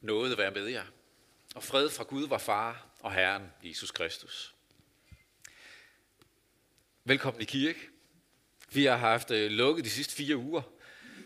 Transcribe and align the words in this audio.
Nåde 0.00 0.38
være 0.38 0.50
med 0.50 0.66
jer. 0.66 0.84
Og 1.54 1.62
fred 1.62 1.90
fra 1.90 2.04
Gud, 2.04 2.28
var 2.28 2.38
far 2.38 2.86
og 3.00 3.12
Herren 3.12 3.52
Jesus 3.62 3.90
Kristus. 3.90 4.54
Velkommen 7.04 7.42
i 7.42 7.44
kirke. 7.44 7.78
Vi 8.72 8.84
har 8.84 8.96
haft 8.96 9.30
øh, 9.30 9.50
lukket 9.50 9.84
de 9.84 9.90
sidste 9.90 10.14
fire 10.14 10.36
uger. 10.36 10.62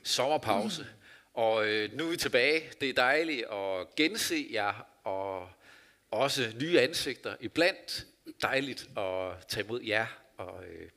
Sommerpause. 0.03 0.87
Og 1.35 1.67
øh, 1.69 1.93
nu 1.93 2.07
er 2.07 2.11
vi 2.11 2.17
tilbage. 2.17 2.73
Det 2.81 2.89
er 2.89 2.93
dejligt 2.93 3.45
at 3.45 3.95
gense 3.97 4.49
jer 4.53 4.87
og 5.05 5.51
også 6.11 6.53
nye 6.61 6.81
ansigter 6.81 7.37
iblandt. 7.41 8.07
Dejligt 8.43 8.99
at 8.99 9.47
tage 9.49 9.65
imod 9.65 9.83
jer, 9.83 10.07
og 10.37 10.65
øh, 10.65 10.91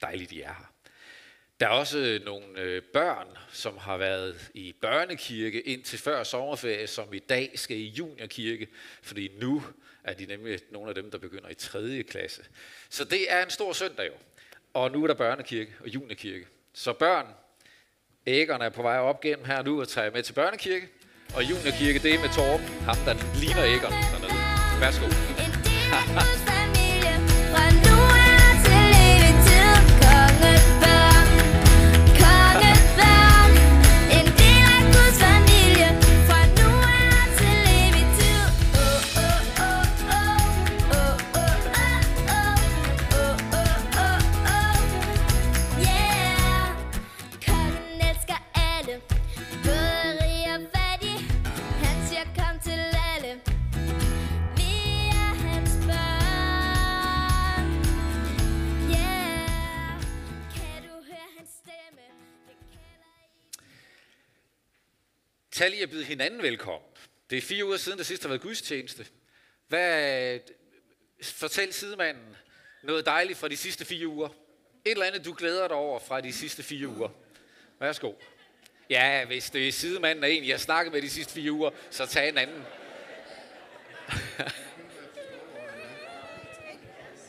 dejligt, 0.00 0.32
I 0.32 0.40
er 0.40 0.54
her. 0.54 0.69
Der 1.60 1.66
er 1.66 1.70
også 1.70 1.98
øh, 1.98 2.24
nogle 2.24 2.46
øh, 2.56 2.82
børn, 2.82 3.26
som 3.52 3.78
har 3.78 3.96
været 3.96 4.50
i 4.54 4.74
børnekirke 4.80 5.60
indtil 5.60 5.98
før 5.98 6.22
sommerferie, 6.22 6.86
som 6.86 7.14
i 7.14 7.18
dag 7.18 7.52
skal 7.54 7.76
i 7.76 7.86
juniorkirke, 7.86 8.68
fordi 9.02 9.30
nu 9.40 9.62
er 10.04 10.14
de 10.14 10.26
nemlig 10.26 10.58
nogle 10.70 10.88
af 10.88 10.94
dem, 10.94 11.10
der 11.10 11.18
begynder 11.18 11.48
i 11.48 11.54
3. 11.54 12.02
klasse. 12.02 12.42
Så 12.90 13.04
det 13.04 13.32
er 13.32 13.44
en 13.44 13.50
stor 13.50 13.72
søndag 13.72 14.06
jo. 14.06 14.12
Og 14.74 14.90
nu 14.90 15.02
er 15.02 15.06
der 15.06 15.14
børnekirke 15.14 15.72
og 15.80 15.88
juniorkirke. 15.88 16.46
Så 16.74 16.92
børn, 16.92 17.26
æggerne 18.26 18.64
er 18.64 18.70
på 18.70 18.82
vej 18.82 18.98
op 18.98 19.20
gennem 19.20 19.44
her 19.44 19.62
nu 19.62 19.80
og 19.80 19.88
tager 19.88 20.10
med 20.10 20.22
til 20.22 20.32
børnekirke. 20.32 20.88
Og 21.34 21.50
juniorkirke, 21.50 21.98
det 21.98 22.14
er 22.14 22.20
med 22.20 22.34
Torben, 22.34 22.66
ham 22.66 22.96
der 22.96 23.40
ligner 23.40 23.64
æggerne 23.64 23.96
dernede. 23.96 24.80
Værsgo. 24.80 25.29
Tag 65.60 65.70
lige 65.70 65.82
at 65.82 65.90
byde 65.90 66.04
hinanden 66.04 66.42
velkommen. 66.42 66.90
Det 67.30 67.38
er 67.38 67.42
fire 67.42 67.64
uger 67.64 67.76
siden, 67.76 67.98
der 67.98 68.04
sidst 68.04 68.22
har 68.22 68.28
været 68.28 68.40
gudstjeneste. 68.40 69.06
Hvad, 69.68 70.38
fortæl 71.22 71.72
sidemanden 71.72 72.36
noget 72.82 73.06
dejligt 73.06 73.38
fra 73.38 73.48
de 73.48 73.56
sidste 73.56 73.84
fire 73.84 74.08
uger. 74.08 74.28
Et 74.84 74.90
eller 74.90 75.06
andet, 75.06 75.24
du 75.24 75.32
glæder 75.32 75.68
dig 75.68 75.76
over 75.76 75.98
fra 75.98 76.20
de 76.20 76.32
sidste 76.32 76.62
fire 76.62 76.88
uger. 76.88 77.08
Værsgo. 77.80 78.12
Ja, 78.90 79.24
hvis 79.24 79.50
det 79.50 79.68
er 79.68 79.72
sidemanden 79.72 80.24
er 80.24 80.28
en, 80.28 80.48
jeg 80.48 80.60
snakket 80.60 80.92
med 80.92 81.02
de 81.02 81.10
sidste 81.10 81.32
fire 81.32 81.52
uger, 81.52 81.70
så 81.90 82.06
tag 82.06 82.28
en 82.28 82.38
anden. 82.38 82.62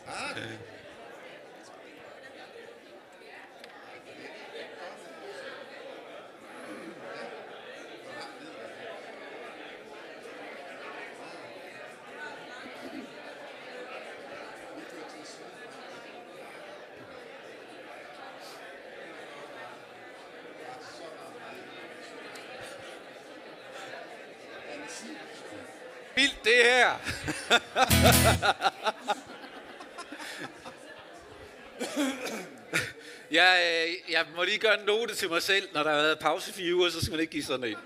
ah. 0.07 0.70
Vildt 26.16 26.44
det 26.44 26.53
her. 26.63 27.00
jeg, 33.31 33.85
øh, 33.88 34.12
jeg 34.12 34.25
må 34.35 34.44
lige 34.44 34.57
gøre 34.57 34.79
en 34.79 34.85
note 34.85 35.16
til 35.16 35.29
mig 35.29 35.41
selv, 35.41 35.69
når 35.73 35.84
der 35.84 35.89
har 35.89 35.97
været 35.97 36.19
pause 36.19 36.53
fire 36.53 36.75
uger, 36.75 36.89
så 36.89 37.01
skal 37.01 37.12
man 37.12 37.19
ikke 37.19 37.31
give 37.31 37.44
sådan 37.44 37.66
en. 37.66 37.78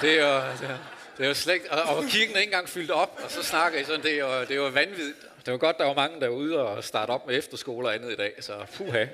Det 0.00 0.18
er 0.18 0.26
jo, 0.26 0.34
det 0.36 0.70
er, 0.70 0.78
det 1.16 1.24
er 1.24 1.28
jo 1.28 1.34
slet, 1.34 1.66
og, 1.68 1.82
og 1.82 2.04
kirken 2.04 2.36
er 2.36 2.40
ikke 2.40 2.50
engang 2.50 2.68
fyldt 2.68 2.90
op, 2.90 3.20
og 3.24 3.30
så 3.30 3.42
snakker 3.42 3.78
I 3.78 3.84
sådan, 3.84 4.02
det 4.02 4.12
er 4.12 4.18
jo, 4.18 4.40
det 4.40 4.50
er 4.50 4.54
jo 4.54 4.66
vanvittigt. 4.66 5.26
Det 5.44 5.52
var 5.52 5.58
godt, 5.58 5.78
der 5.78 5.84
var 5.84 5.94
mange, 5.94 6.20
der 6.20 6.28
var 6.28 6.36
ude 6.36 6.58
og 6.58 6.84
starte 6.84 7.10
op 7.10 7.26
med 7.26 7.38
efterskole 7.38 7.88
og 7.88 7.94
andet 7.94 8.12
i 8.12 8.16
dag, 8.16 8.34
så 8.40 8.66
puha, 8.76 9.06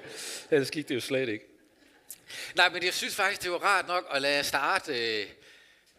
ellers 0.51 0.71
gik 0.71 0.89
det 0.89 0.95
jo 0.95 1.01
slet 1.01 1.29
ikke. 1.29 1.45
Nej, 2.55 2.69
men 2.69 2.85
jeg 2.85 2.95
synes 2.95 3.17
faktisk, 3.17 3.43
det 3.43 3.51
var 3.51 3.59
rart 3.59 3.89
nok 3.89 4.07
at 4.11 4.23
lade 4.23 4.45
starte 4.45 5.19
øh, 5.21 5.27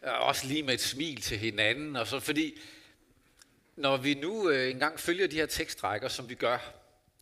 Øh, 0.04 0.28
også 0.28 0.48
lige 0.48 0.64
med 0.64 0.74
et 0.74 0.82
smil 0.82 1.22
til 1.22 1.38
hinanden, 1.38 1.96
og 1.96 2.08
så 2.08 2.20
fordi, 2.20 2.60
når 3.76 3.98
vi 3.98 4.14
nu 4.14 4.50
øh, 4.50 4.72
engang 4.72 5.00
følger 5.00 5.28
de 5.28 5.36
her 5.36 5.46
tekstrækker, 5.46 6.08
som 6.08 6.30
vi 6.30 6.36
gør, 6.36 6.74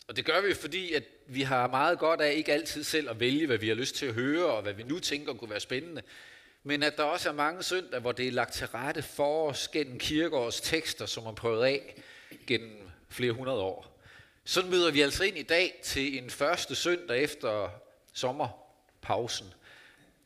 og 0.08 0.16
det 0.16 0.25
gør 0.25 0.41
vi, 0.41 0.53
fordi 0.53 0.94
at 0.94 1.03
vi 1.28 1.41
har 1.41 1.68
meget 1.68 2.00
godt 2.00 2.22
af 2.22 2.34
ikke 2.34 2.53
altid 2.53 2.84
selv 2.84 3.09
at 3.09 3.19
vælge, 3.19 3.47
hvad 3.47 3.58
vi 3.58 3.68
har 3.68 3.75
lyst 3.75 3.96
til 3.96 4.06
at 4.06 4.13
høre, 4.13 4.46
og 4.46 4.62
hvad 4.62 4.74
vi 4.74 4.84
nu 4.84 5.00
tænker 5.00 5.34
kunne 5.34 5.50
være 5.50 5.59
spændende, 5.59 6.02
men 6.63 6.84
at 6.84 6.97
der 6.97 7.03
også 7.03 7.30
er 7.30 7.34
mange 7.34 7.63
søndage, 7.63 8.02
hvor 8.02 8.12
det 8.12 8.28
er 8.28 8.31
lagt 8.31 8.53
til 8.53 8.68
rette 8.68 9.02
for 9.02 9.50
os 9.50 9.68
gennem 9.68 10.00
kirkeårs 10.00 10.62
tekster, 10.62 11.06
som 11.06 11.25
er 11.25 11.31
prøvet 11.31 11.66
af 11.66 11.96
gennem 12.47 12.90
flere 13.09 13.31
hundrede 13.31 13.59
år. 13.59 14.02
Så 14.44 14.66
møder 14.66 14.92
vi 14.92 15.02
altså 15.02 15.24
ind 15.24 15.38
i 15.38 15.44
dag 15.44 15.80
til 15.84 16.18
en 16.18 16.30
første 16.30 16.75
søndag 16.75 17.24
efter 17.24 17.69
sommerpausen, 18.13 19.53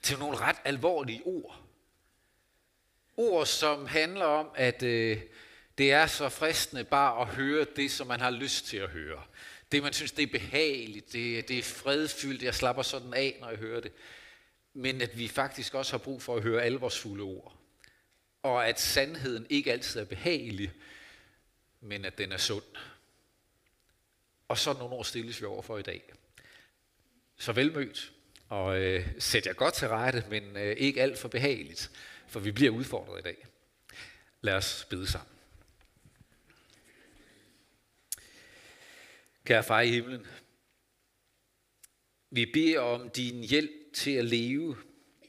til 0.02 0.20
nogle 0.20 0.38
ret 0.38 0.58
alvorlige 0.66 1.22
ord. 1.26 1.69
Ord, 3.19 3.46
som 3.46 3.85
handler 3.85 4.25
om, 4.25 4.50
at 4.56 4.84
øh, 4.84 5.22
det 5.78 5.91
er 5.91 6.07
så 6.07 6.30
fristende 6.30 6.84
bare 6.84 7.22
at 7.22 7.28
høre 7.28 7.66
det, 7.75 7.91
som 7.91 8.07
man 8.07 8.19
har 8.19 8.30
lyst 8.30 8.66
til 8.66 8.78
at 8.78 8.90
høre. 8.90 9.24
Det, 9.72 9.84
man 9.84 9.94
synes, 9.94 10.12
det 10.12 10.24
er 10.24 10.40
behageligt, 10.40 11.13
det, 11.13 11.47
det 11.47 11.59
er 11.59 11.63
fredfyldt, 11.63 12.44
jeg 12.44 12.56
slapper 12.56 12.84
sådan 12.84 13.13
af, 13.13 13.38
når 13.41 13.50
jeg 13.50 13.57
hører 13.57 13.81
det. 13.81 13.91
Men 14.74 15.02
at 15.02 15.18
vi 15.18 15.28
faktisk 15.28 15.74
også 15.74 15.94
har 15.94 15.97
brug 15.97 16.22
for 16.22 16.35
at 16.35 16.44
høre 16.44 16.63
alvorsfulde 16.63 17.24
ord. 17.24 17.56
Og 18.44 18.68
at 18.68 18.80
sandheden 18.80 19.47
ikke 19.50 19.72
altid 19.72 20.00
er 20.00 20.06
behagelig, 20.06 20.72
men 21.81 22.06
at 22.06 22.18
den 22.18 22.31
er 22.31 22.38
sund. 22.38 22.63
Og 24.47 24.57
sådan 24.57 24.80
nogle 24.80 24.96
ord 24.96 25.06
stilles 25.06 25.41
vi 25.41 25.46
over 25.46 25.62
for 25.62 25.78
i 25.78 25.81
dag. 25.81 26.13
Så 27.38 27.51
velmødt, 27.53 28.12
og 28.50 28.80
øh, 28.80 29.07
sæt 29.19 29.46
jer 29.46 29.53
godt 29.53 29.74
til 29.74 29.88
rette, 29.88 30.25
men 30.30 30.57
øh, 30.57 30.75
ikke 30.78 31.01
alt 31.01 31.19
for 31.19 31.28
behageligt, 31.28 31.91
for 32.30 32.40
vi 32.40 32.52
bliver 32.52 32.72
udfordret 32.72 33.20
i 33.20 33.24
dag. 33.24 33.48
Lad 34.42 34.54
os 34.54 34.88
bede 34.90 35.08
sammen. 35.08 35.36
Kære 39.46 39.64
far 39.64 39.82
i 39.82 39.90
himlen, 39.92 40.28
vi 42.30 42.46
beder 42.46 42.80
om 42.80 43.10
din 43.10 43.44
hjælp 43.44 43.94
til 43.94 44.12
at 44.12 44.26
leve 44.26 44.78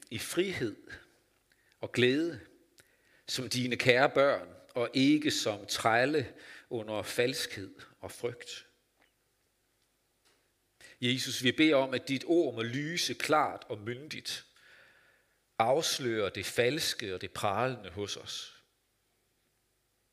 i 0.09 0.19
frihed 0.19 0.75
og 1.79 1.91
glæde 1.91 2.39
som 3.27 3.49
dine 3.49 3.75
kære 3.75 4.09
børn, 4.09 4.47
og 4.73 4.89
ikke 4.93 5.31
som 5.31 5.65
trælle 5.65 6.33
under 6.69 7.03
falskhed 7.03 7.75
og 7.99 8.11
frygt. 8.11 8.67
Jesus, 11.01 11.43
vi 11.43 11.51
beder 11.51 11.75
om, 11.75 11.93
at 11.93 12.07
dit 12.07 12.23
ord 12.27 12.55
må 12.55 12.61
lyse 12.61 13.13
klart 13.13 13.63
og 13.69 13.77
myndigt, 13.77 14.45
afslører 15.61 16.29
det 16.29 16.45
falske 16.45 17.15
og 17.15 17.21
det 17.21 17.31
pralende 17.31 17.89
hos 17.89 18.17
os. 18.17 18.63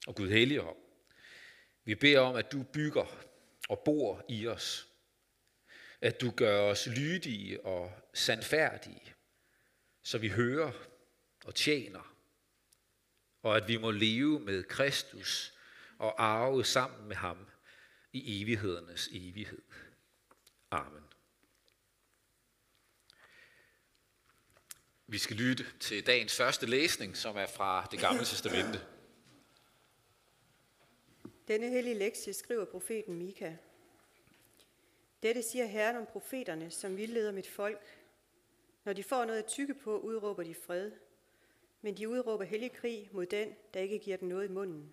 Og 0.06 0.14
Gud 0.14 0.28
helligånd, 0.28 0.76
vi 1.84 1.94
beder 1.94 2.20
om, 2.20 2.36
at 2.36 2.52
du 2.52 2.62
bygger 2.62 3.24
og 3.68 3.82
bor 3.84 4.24
i 4.28 4.46
os. 4.46 4.88
At 6.00 6.20
du 6.20 6.30
gør 6.30 6.60
os 6.60 6.86
lydige 6.86 7.66
og 7.66 7.92
sandfærdige, 8.14 9.14
så 10.02 10.18
vi 10.18 10.28
hører 10.28 10.72
og 11.44 11.54
tjener. 11.54 12.14
Og 13.42 13.56
at 13.56 13.68
vi 13.68 13.76
må 13.76 13.90
leve 13.90 14.40
med 14.40 14.64
Kristus 14.64 15.54
og 15.98 16.24
arve 16.24 16.64
sammen 16.64 17.08
med 17.08 17.16
ham 17.16 17.46
i 18.12 18.42
evighedernes 18.42 19.08
evighed. 19.12 19.62
Amen. 20.70 21.07
Vi 25.10 25.18
skal 25.18 25.36
lytte 25.36 25.66
til 25.80 26.06
dagens 26.06 26.36
første 26.36 26.66
læsning, 26.66 27.16
som 27.16 27.36
er 27.36 27.46
fra 27.46 27.88
det 27.90 28.00
gamle 28.00 28.24
testamente. 28.24 28.80
Denne 31.48 31.68
hellige 31.68 31.98
lektie 31.98 32.32
skriver 32.32 32.64
profeten 32.64 33.14
Mika. 33.14 33.56
Dette 35.22 35.42
siger 35.42 35.66
Herren 35.66 35.96
om 35.96 36.06
profeterne, 36.06 36.70
som 36.70 36.96
vildleder 36.96 37.32
mit 37.32 37.48
folk. 37.48 37.98
Når 38.84 38.92
de 38.92 39.02
får 39.02 39.24
noget 39.24 39.38
at 39.38 39.46
tykke 39.46 39.74
på, 39.74 39.98
udråber 39.98 40.42
de 40.42 40.54
fred. 40.54 40.92
men 41.80 41.96
de 41.96 42.08
udråber 42.08 42.44
hellig 42.44 42.72
krig 42.72 43.08
mod 43.12 43.26
den, 43.26 43.54
der 43.74 43.80
ikke 43.80 43.98
giver 43.98 44.16
den 44.16 44.28
noget 44.28 44.48
i 44.48 44.52
munden. 44.52 44.92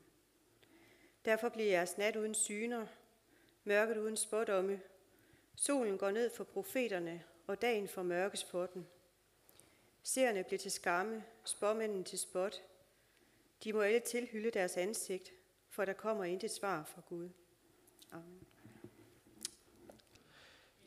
Derfor 1.25 1.49
bliver 1.49 1.69
jeres 1.69 1.97
nat 1.97 2.15
uden 2.15 2.35
syner, 2.35 2.87
mørket 3.63 3.97
uden 3.97 4.17
spådomme. 4.17 4.81
Solen 5.55 5.97
går 5.97 6.11
ned 6.11 6.29
for 6.29 6.43
profeterne, 6.43 7.23
og 7.47 7.61
dagen 7.61 7.87
for 7.87 8.03
mørkes 8.03 8.43
for 8.43 8.65
den. 8.65 8.87
Seerne 10.07 10.43
bliver 10.43 10.59
til 10.59 10.71
skamme, 10.71 11.23
spåmændene 11.43 12.03
til 12.03 12.19
spot. 12.19 12.55
De 13.63 13.73
må 13.73 13.81
alle 13.81 13.99
tilhylde 13.99 14.51
deres 14.51 14.77
ansigt, 14.77 15.31
for 15.69 15.85
der 15.85 15.93
kommer 15.93 16.23
intet 16.23 16.51
svar 16.51 16.83
fra 16.83 17.01
Gud. 17.09 17.29
Amen. 18.11 18.47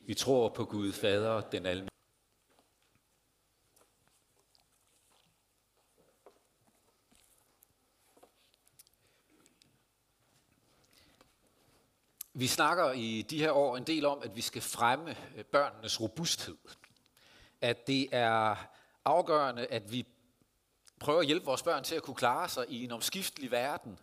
Vi 0.05 0.13
tror 0.13 0.49
på 0.49 0.65
Gud 0.65 0.93
Fader, 0.93 1.49
den 1.49 1.65
almægtige. 1.65 1.89
Vi 12.33 12.47
snakker 12.47 12.91
i 12.91 13.21
de 13.29 13.39
her 13.39 13.51
år 13.51 13.77
en 13.77 13.83
del 13.83 14.05
om, 14.05 14.21
at 14.23 14.35
vi 14.35 14.41
skal 14.41 14.61
fremme 14.61 15.15
børnenes 15.51 16.01
robusthed. 16.01 16.57
At 17.61 17.87
det 17.87 18.09
er 18.11 18.78
afgørende, 19.05 19.65
at 19.65 19.91
vi 19.91 20.05
prøver 20.99 21.19
at 21.19 21.25
hjælpe 21.25 21.45
vores 21.45 21.63
børn 21.63 21.83
til 21.83 21.95
at 21.95 22.03
kunne 22.03 22.15
klare 22.15 22.49
sig 22.49 22.65
i 22.69 22.83
en 22.83 22.91
omskiftelig 22.91 23.51
verden 23.51 23.99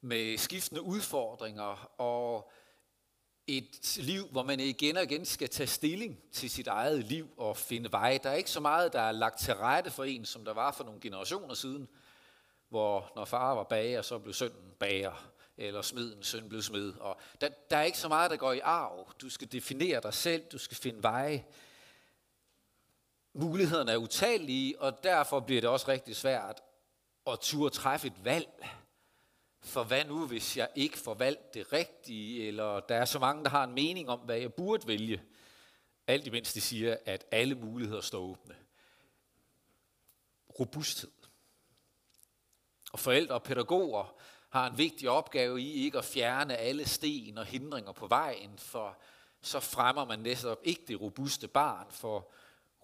med 0.00 0.38
skiftende 0.38 0.82
udfordringer 0.82 2.00
og 2.00 2.50
et 3.46 3.98
liv, 3.98 4.28
hvor 4.28 4.42
man 4.42 4.60
igen 4.60 4.96
og 4.96 5.02
igen 5.02 5.24
skal 5.24 5.48
tage 5.48 5.66
stilling 5.66 6.18
til 6.32 6.50
sit 6.50 6.66
eget 6.66 7.04
liv 7.04 7.28
og 7.36 7.56
finde 7.56 7.92
vej. 7.92 8.18
Der 8.22 8.30
er 8.30 8.34
ikke 8.34 8.50
så 8.50 8.60
meget, 8.60 8.92
der 8.92 9.00
er 9.00 9.12
lagt 9.12 9.40
til 9.40 9.54
rette 9.54 9.90
for 9.90 10.04
en, 10.04 10.24
som 10.24 10.44
der 10.44 10.52
var 10.52 10.72
for 10.72 10.84
nogle 10.84 11.00
generationer 11.00 11.54
siden, 11.54 11.88
hvor 12.68 13.12
når 13.16 13.24
far 13.24 13.54
var 13.54 13.64
bager, 13.64 14.02
så 14.02 14.18
blev 14.18 14.34
sønnen 14.34 14.72
bager 14.78 15.30
eller 15.58 15.82
smeden 15.82 16.22
søn 16.22 16.48
blev 16.48 16.62
smed. 16.62 16.94
Og 17.00 17.16
der, 17.40 17.48
der 17.70 17.76
er 17.76 17.82
ikke 17.82 17.98
så 17.98 18.08
meget, 18.08 18.30
der 18.30 18.36
går 18.36 18.52
i 18.52 18.60
arv. 18.60 19.12
Du 19.20 19.30
skal 19.30 19.52
definere 19.52 20.00
dig 20.00 20.14
selv, 20.14 20.44
du 20.52 20.58
skal 20.58 20.76
finde 20.76 21.02
veje. 21.02 21.44
Mulighederne 23.40 23.92
er 23.92 23.96
utallige, 23.96 24.80
og 24.80 25.02
derfor 25.02 25.40
bliver 25.40 25.60
det 25.60 25.70
også 25.70 25.88
rigtig 25.88 26.16
svært 26.16 26.62
at 27.26 27.38
turde 27.40 27.74
træffe 27.74 28.06
et 28.06 28.24
valg. 28.24 28.68
For 29.60 29.84
hvad 29.84 30.04
nu, 30.04 30.26
hvis 30.26 30.56
jeg 30.56 30.68
ikke 30.74 30.98
får 30.98 31.14
valgt 31.14 31.54
det 31.54 31.72
rigtige, 31.72 32.46
eller 32.46 32.80
der 32.80 32.94
er 32.96 33.04
så 33.04 33.18
mange, 33.18 33.44
der 33.44 33.50
har 33.50 33.64
en 33.64 33.74
mening 33.74 34.08
om, 34.08 34.18
hvad 34.18 34.38
jeg 34.38 34.54
burde 34.54 34.86
vælge. 34.86 35.22
Alt 36.06 36.26
imens 36.26 36.52
de 36.52 36.60
siger, 36.60 36.96
at 37.04 37.24
alle 37.30 37.54
muligheder 37.54 38.00
står 38.00 38.18
åbne. 38.18 38.56
Robusthed. 40.60 41.10
Og 42.92 43.00
forældre 43.00 43.34
og 43.34 43.42
pædagoger 43.42 44.14
har 44.48 44.70
en 44.70 44.78
vigtig 44.78 45.10
opgave 45.10 45.60
i 45.60 45.72
ikke 45.72 45.98
at 45.98 46.04
fjerne 46.04 46.56
alle 46.56 46.88
sten 46.88 47.38
og 47.38 47.44
hindringer 47.44 47.92
på 47.92 48.06
vejen, 48.06 48.58
for 48.58 48.98
så 49.42 49.60
fremmer 49.60 50.04
man 50.04 50.18
næsten 50.18 50.56
ikke 50.62 50.84
det 50.88 51.00
robuste 51.00 51.48
barn, 51.48 51.86
for 51.90 52.30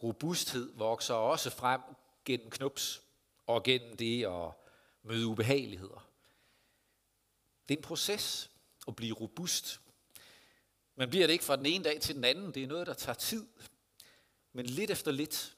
robusthed 0.04 0.72
vokser 0.76 1.14
også 1.14 1.50
frem 1.50 1.80
gennem 2.24 2.50
knups 2.50 3.02
og 3.46 3.62
gennem 3.62 3.96
det 3.96 4.26
at 4.26 4.50
møde 5.02 5.26
ubehageligheder. 5.26 6.08
Det 7.68 7.74
er 7.74 7.78
en 7.78 7.82
proces 7.82 8.50
at 8.88 8.96
blive 8.96 9.14
robust. 9.14 9.80
Man 10.96 11.10
bliver 11.10 11.26
det 11.26 11.32
ikke 11.32 11.44
fra 11.44 11.56
den 11.56 11.66
ene 11.66 11.84
dag 11.84 12.00
til 12.00 12.14
den 12.14 12.24
anden. 12.24 12.54
Det 12.54 12.62
er 12.62 12.66
noget, 12.66 12.86
der 12.86 12.94
tager 12.94 13.16
tid. 13.16 13.46
Men 14.52 14.66
lidt 14.66 14.90
efter 14.90 15.10
lidt 15.10 15.56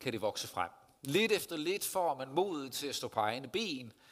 kan 0.00 0.12
det 0.12 0.20
vokse 0.20 0.48
frem. 0.48 0.70
Lidt 1.02 1.32
efter 1.32 1.56
lidt 1.56 1.84
får 1.84 2.14
man 2.14 2.28
modet 2.28 2.72
til 2.72 2.86
at 2.86 2.94
stå 2.94 3.08
på 3.08 3.20
egne 3.20 3.48
ben– 3.48 3.92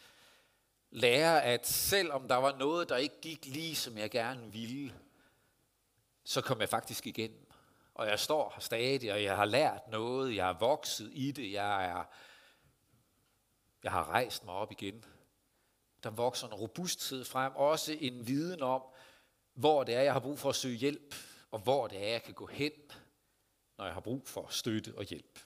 lære, 0.94 1.42
at 1.42 1.66
selvom 1.68 2.28
der 2.28 2.36
var 2.36 2.58
noget, 2.58 2.88
der 2.88 2.96
ikke 2.96 3.20
gik 3.22 3.46
lige, 3.46 3.76
som 3.76 3.98
jeg 3.98 4.10
gerne 4.10 4.52
ville, 4.52 4.94
så 6.24 6.40
kom 6.40 6.60
jeg 6.60 6.68
faktisk 6.68 7.06
igennem. 7.06 7.43
Og 7.94 8.06
jeg 8.06 8.20
står 8.20 8.52
her 8.54 8.60
stadig, 8.60 9.12
og 9.12 9.22
jeg 9.22 9.36
har 9.36 9.44
lært 9.44 9.88
noget, 9.88 10.36
jeg 10.36 10.48
er 10.48 10.58
vokset 10.58 11.10
i 11.12 11.32
det, 11.32 11.52
jeg, 11.52 11.84
er, 11.84 12.04
jeg 13.82 13.92
har 13.92 14.08
rejst 14.08 14.44
mig 14.44 14.54
op 14.54 14.72
igen. 14.72 15.04
Der 16.02 16.10
vokser 16.10 16.46
en 16.46 16.54
robusthed 16.54 17.24
frem, 17.24 17.52
også 17.56 17.96
en 18.00 18.26
viden 18.26 18.62
om, 18.62 18.82
hvor 19.54 19.84
det 19.84 19.94
er, 19.94 20.02
jeg 20.02 20.12
har 20.12 20.20
brug 20.20 20.38
for 20.38 20.48
at 20.48 20.56
søge 20.56 20.76
hjælp, 20.76 21.14
og 21.50 21.58
hvor 21.58 21.86
det 21.86 22.04
er, 22.04 22.08
jeg 22.08 22.22
kan 22.22 22.34
gå 22.34 22.46
hen, 22.46 22.72
når 23.78 23.84
jeg 23.84 23.94
har 23.94 24.00
brug 24.00 24.28
for 24.28 24.46
støtte 24.50 24.94
og 24.96 25.04
hjælp. 25.04 25.38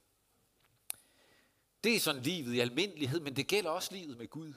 Det 1.84 1.96
er 1.96 2.00
sådan 2.00 2.22
livet 2.22 2.54
i 2.54 2.60
almindelighed, 2.60 3.20
men 3.20 3.36
det 3.36 3.46
gælder 3.46 3.70
også 3.70 3.94
livet 3.94 4.18
med 4.18 4.28
Gud. 4.28 4.54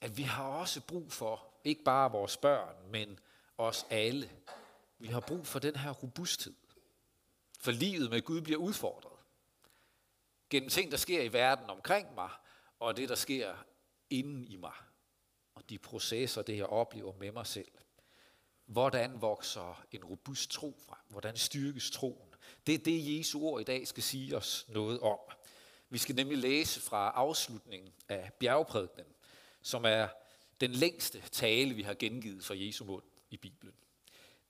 At 0.00 0.16
vi 0.16 0.22
har 0.22 0.48
også 0.48 0.80
brug 0.80 1.12
for, 1.12 1.54
ikke 1.64 1.84
bare 1.84 2.12
vores 2.12 2.36
børn, 2.36 2.90
men 2.90 3.18
os 3.58 3.86
alle, 3.90 4.30
vi 5.00 5.06
har 5.06 5.20
brug 5.20 5.46
for 5.46 5.58
den 5.58 5.76
her 5.76 5.90
robusthed. 5.90 6.54
For 7.60 7.70
livet 7.70 8.10
med 8.10 8.22
Gud 8.22 8.40
bliver 8.40 8.58
udfordret. 8.58 9.18
Gennem 10.50 10.70
ting, 10.70 10.90
der 10.90 10.96
sker 10.96 11.22
i 11.22 11.32
verden 11.32 11.70
omkring 11.70 12.14
mig, 12.14 12.30
og 12.78 12.96
det, 12.96 13.08
der 13.08 13.14
sker 13.14 13.54
inden 14.10 14.44
i 14.44 14.56
mig. 14.56 14.74
Og 15.54 15.70
de 15.70 15.78
processer, 15.78 16.42
det 16.42 16.56
jeg 16.56 16.66
oplever 16.66 17.14
med 17.18 17.32
mig 17.32 17.46
selv. 17.46 17.72
Hvordan 18.66 19.20
vokser 19.20 19.84
en 19.92 20.04
robust 20.04 20.50
tro 20.50 20.78
frem? 20.86 20.98
Hvordan 21.08 21.36
styrkes 21.36 21.90
troen? 21.90 22.34
Det 22.66 22.74
er 22.74 22.78
det, 22.78 23.18
Jesu 23.18 23.42
ord 23.42 23.60
i 23.60 23.64
dag 23.64 23.88
skal 23.88 24.02
sige 24.02 24.36
os 24.36 24.66
noget 24.68 25.00
om. 25.00 25.18
Vi 25.88 25.98
skal 25.98 26.14
nemlig 26.14 26.38
læse 26.38 26.80
fra 26.80 27.10
afslutningen 27.10 27.92
af 28.08 28.32
bjergprædikenen, 28.32 29.14
som 29.62 29.84
er 29.84 30.08
den 30.60 30.70
længste 30.70 31.20
tale, 31.20 31.74
vi 31.74 31.82
har 31.82 31.94
gengivet 31.94 32.44
fra 32.44 32.54
Jesu 32.56 32.84
mund 32.84 33.04
i 33.30 33.36
Bibelen. 33.36 33.74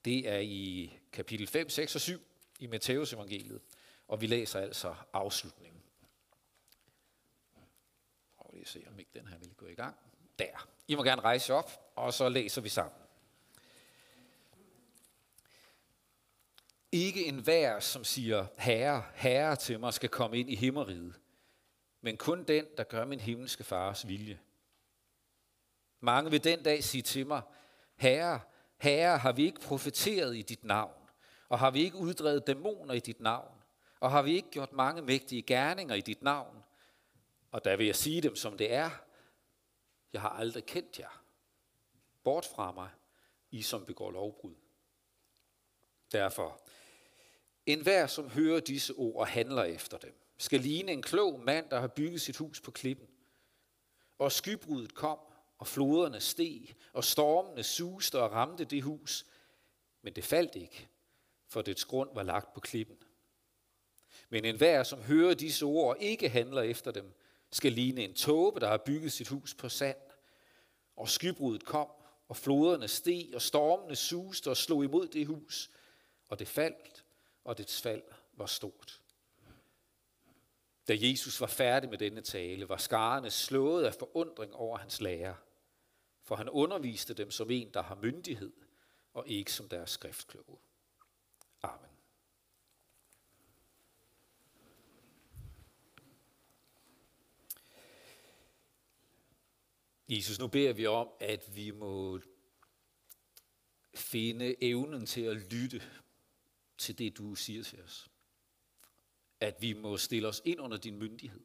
Det 0.05 0.29
er 0.29 0.39
i 0.39 0.93
kapitel 1.13 1.47
5, 1.47 1.69
6 1.69 1.95
og 1.95 2.01
7 2.01 2.21
i 2.59 2.67
Matteus 2.67 3.13
evangeliet, 3.13 3.61
og 4.09 4.21
vi 4.21 4.27
læser 4.27 4.61
altså 4.61 4.95
afslutningen. 5.13 5.83
Prøv 8.37 8.51
lige 8.55 8.67
se, 8.67 8.85
om 8.87 8.99
ikke 8.99 9.11
den 9.15 9.27
her 9.27 9.39
vil 9.39 9.55
gå 9.55 9.67
i 9.67 9.75
gang. 9.75 9.97
Der. 10.39 10.69
I 10.89 10.95
må 10.95 11.03
gerne 11.03 11.23
rejse 11.23 11.55
op, 11.55 11.93
og 11.97 12.15
så 12.15 12.29
læser 12.29 12.61
vi 12.61 12.69
sammen. 12.69 13.01
Ikke 16.93 17.27
en 17.27 17.39
hver, 17.39 17.81
som 17.81 18.05
siger, 18.05 18.47
herre, 18.59 19.05
herre 19.15 19.57
til 19.57 19.81
mig, 19.81 19.95
skal 19.95 20.09
komme 20.09 20.39
ind 20.39 20.51
i 20.51 20.55
himmeriget, 20.55 21.21
men 22.01 22.17
kun 22.17 22.45
den, 22.45 22.67
der 22.77 22.85
gør 22.85 23.05
min 23.05 23.21
himmelske 23.21 23.65
fars 23.65 24.09
vilje. 24.09 24.41
Mange 26.01 26.31
vil 26.31 26.45
den 26.45 26.63
dag 26.63 26.85
sige 26.85 27.03
til 27.03 27.27
mig, 27.27 27.43
Herre, 27.97 28.41
Herre, 28.81 29.19
har 29.19 29.33
vi 29.33 29.45
ikke 29.45 29.61
profeteret 29.61 30.37
i 30.37 30.43
dit 30.43 30.65
navn? 30.65 31.09
Og 31.49 31.59
har 31.59 31.71
vi 31.71 31.81
ikke 31.81 31.97
uddrevet 31.97 32.47
dæmoner 32.47 32.95
i 32.95 33.01
dit 33.01 33.21
navn? 33.21 33.59
Og 34.01 34.11
har 34.11 34.23
vi 34.23 34.35
ikke 34.35 34.51
gjort 34.51 34.73
mange 34.73 35.03
mægtige 35.03 35.43
gerninger 35.43 35.95
i 35.95 36.01
dit 36.01 36.23
navn? 36.23 36.63
Og 37.51 37.65
der 37.65 37.77
vil 37.77 37.87
jeg 37.87 37.97
sige 37.97 38.21
dem, 38.21 38.37
som 38.37 38.57
det 38.57 38.73
er. 38.73 38.91
Jeg 40.13 40.21
har 40.21 40.29
aldrig 40.29 40.67
kendt 40.67 40.99
jer. 40.99 41.23
Bort 42.25 42.45
fra 42.55 42.73
mig, 42.73 42.91
I 43.51 43.63
som 43.63 43.85
begår 43.85 44.11
lovbrud. 44.11 44.55
Derfor, 46.13 46.61
en 47.67 47.83
hver, 47.83 48.07
som 48.07 48.29
hører 48.29 48.61
disse 48.61 48.95
ord 48.95 49.17
og 49.17 49.27
handler 49.27 49.65
efter 49.65 49.99
dem, 49.99 50.15
skal 50.39 50.61
ligne 50.61 50.93
en 50.93 51.03
klog 51.03 51.41
mand, 51.41 51.71
der 51.71 51.81
har 51.81 51.89
bygget 51.89 52.21
sit 52.21 52.37
hus 52.37 52.61
på 52.61 52.71
klippen. 52.71 53.09
Og 54.19 54.33
skybruddet 54.33 54.95
kom, 54.95 55.19
og 55.61 55.67
floderne 55.67 56.21
steg, 56.21 56.75
og 56.93 57.05
stormene 57.05 57.63
suste 57.63 58.23
og 58.23 58.33
ramte 58.33 58.65
det 58.65 58.83
hus, 58.83 59.27
men 60.03 60.13
det 60.13 60.25
faldt 60.25 60.55
ikke, 60.55 60.89
for 61.49 61.63
dets 61.63 61.85
grund 61.85 62.11
var 62.15 62.23
lagt 62.23 62.53
på 62.55 62.61
klippen. 62.61 62.97
Men 64.29 64.45
enhver, 64.45 64.83
som 64.83 65.03
hører 65.03 65.35
disse 65.35 65.65
ord 65.65 65.97
og 65.97 66.03
ikke 66.03 66.29
handler 66.29 66.63
efter 66.63 66.91
dem, 66.91 67.15
skal 67.53 67.73
ligne 67.73 68.05
en 68.05 68.15
tåbe, 68.15 68.61
der 68.61 68.69
har 68.69 68.77
bygget 68.77 69.13
sit 69.13 69.29
hus 69.29 69.55
på 69.55 69.69
sand. 69.69 69.97
Og 70.97 71.09
skybruddet 71.09 71.65
kom, 71.65 71.89
og 72.29 72.37
floderne 72.37 72.89
steg, 72.89 73.31
og 73.35 73.43
stormene 73.43 73.97
suste 73.97 74.51
og 74.51 74.57
slog 74.57 74.85
imod 74.85 75.09
det 75.09 75.27
hus, 75.27 75.71
og 76.29 76.39
det 76.39 76.49
faldt, 76.49 77.05
og 77.45 77.59
dets 77.59 77.83
fald 77.83 78.03
var 78.33 78.47
stort. 78.47 79.01
Da 80.89 80.97
Jesus 80.99 81.41
var 81.41 81.47
færdig 81.47 81.91
med 81.91 81.99
denne 81.99 82.21
tale, 82.21 82.69
var 82.69 82.77
skarerne 82.77 83.31
slået 83.31 83.85
af 83.85 83.95
forundring 83.95 84.55
over 84.55 84.79
hans 84.79 85.01
lære– 85.01 85.37
for 86.31 86.37
han 86.37 86.49
underviste 86.49 87.15
dem 87.15 87.31
som 87.31 87.51
en, 87.51 87.75
der 87.75 87.83
har 87.83 87.95
myndighed, 87.95 88.53
og 89.13 89.29
ikke 89.29 89.53
som 89.53 89.69
deres 89.69 89.91
skriftkloge. 89.91 90.59
Amen. 91.63 91.91
Jesus, 100.09 100.39
nu 100.39 100.49
beder 100.49 100.73
vi 100.73 100.87
om, 100.87 101.09
at 101.21 101.57
vi 101.57 101.71
må 101.71 102.21
finde 103.95 104.65
evnen 104.65 105.07
til 105.07 105.23
at 105.23 105.37
lytte 105.37 105.83
til 106.79 106.99
det, 106.99 107.19
du 107.19 107.35
siger 107.35 107.63
til 107.63 107.83
os. 107.83 108.11
at 109.41 109.63
vi 109.63 109.73
må 109.73 109.97
stille 109.97 110.29
os 110.29 110.43
ind 110.45 110.61
under 110.61 110.77
din 110.77 110.99
myndighed, 110.99 111.45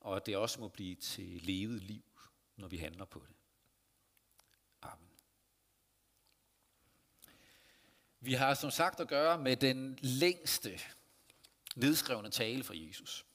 og 0.00 0.16
at 0.16 0.26
det 0.26 0.36
også 0.36 0.60
må 0.60 0.68
blive 0.68 0.94
til 0.94 1.42
levet 1.42 1.82
liv, 1.82 2.09
når 2.60 2.68
vi 2.68 2.76
handler 2.76 3.04
på 3.04 3.24
det. 3.28 3.36
Amen. 4.82 5.10
Vi 8.20 8.34
har 8.34 8.54
som 8.54 8.70
sagt 8.70 9.00
at 9.00 9.08
gøre 9.08 9.38
med 9.38 9.56
den 9.56 9.98
længste 10.02 10.80
nedskrevne 11.76 12.30
tale 12.30 12.64
fra 12.64 12.74
Jesus. 12.76 13.26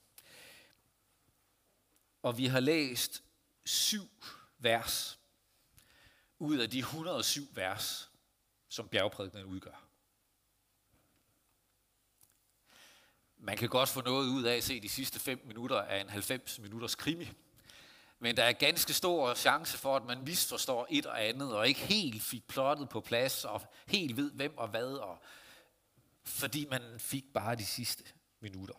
Og 2.22 2.38
vi 2.38 2.46
har 2.46 2.60
læst 2.60 3.24
syv 3.66 4.10
vers 4.58 5.20
ud 6.40 6.58
af 6.58 6.70
de 6.70 6.80
107 6.80 7.48
vers, 7.52 8.12
som 8.70 8.90
bjergprædikenen 8.90 9.46
udgør. 9.46 9.86
Man 13.38 13.58
kan 13.58 13.70
godt 13.70 13.90
få 13.90 14.02
noget 14.02 14.30
ud 14.30 14.44
af 14.44 14.56
at 14.56 14.64
se 14.64 14.82
de 14.82 14.90
sidste 14.90 15.20
5 15.20 15.42
minutter 15.46 15.82
af 15.82 16.02
en 16.02 16.10
90 16.10 16.60
minutters 16.60 16.96
krimi. 16.96 17.32
Men 18.26 18.38
der 18.38 18.44
er 18.44 18.52
ganske 18.52 18.94
stor 18.94 19.34
chance 19.34 19.78
for, 19.78 19.96
at 19.96 20.06
man 20.06 20.24
misforstår 20.24 20.88
et 20.90 21.06
og 21.06 21.26
andet, 21.26 21.56
og 21.56 21.68
ikke 21.68 21.80
helt 21.80 22.24
fik 22.24 22.48
plottet 22.48 22.90
på 22.90 23.02
plads, 23.02 23.46
og 23.46 23.62
helt 23.88 24.18
ved 24.18 24.32
hvem 24.32 24.58
og 24.58 24.68
hvad, 24.68 24.94
og 24.94 25.18
fordi 26.24 26.68
man 26.72 26.82
fik 26.98 27.24
bare 27.34 27.56
de 27.56 27.66
sidste 27.66 28.04
minutter. 28.40 28.74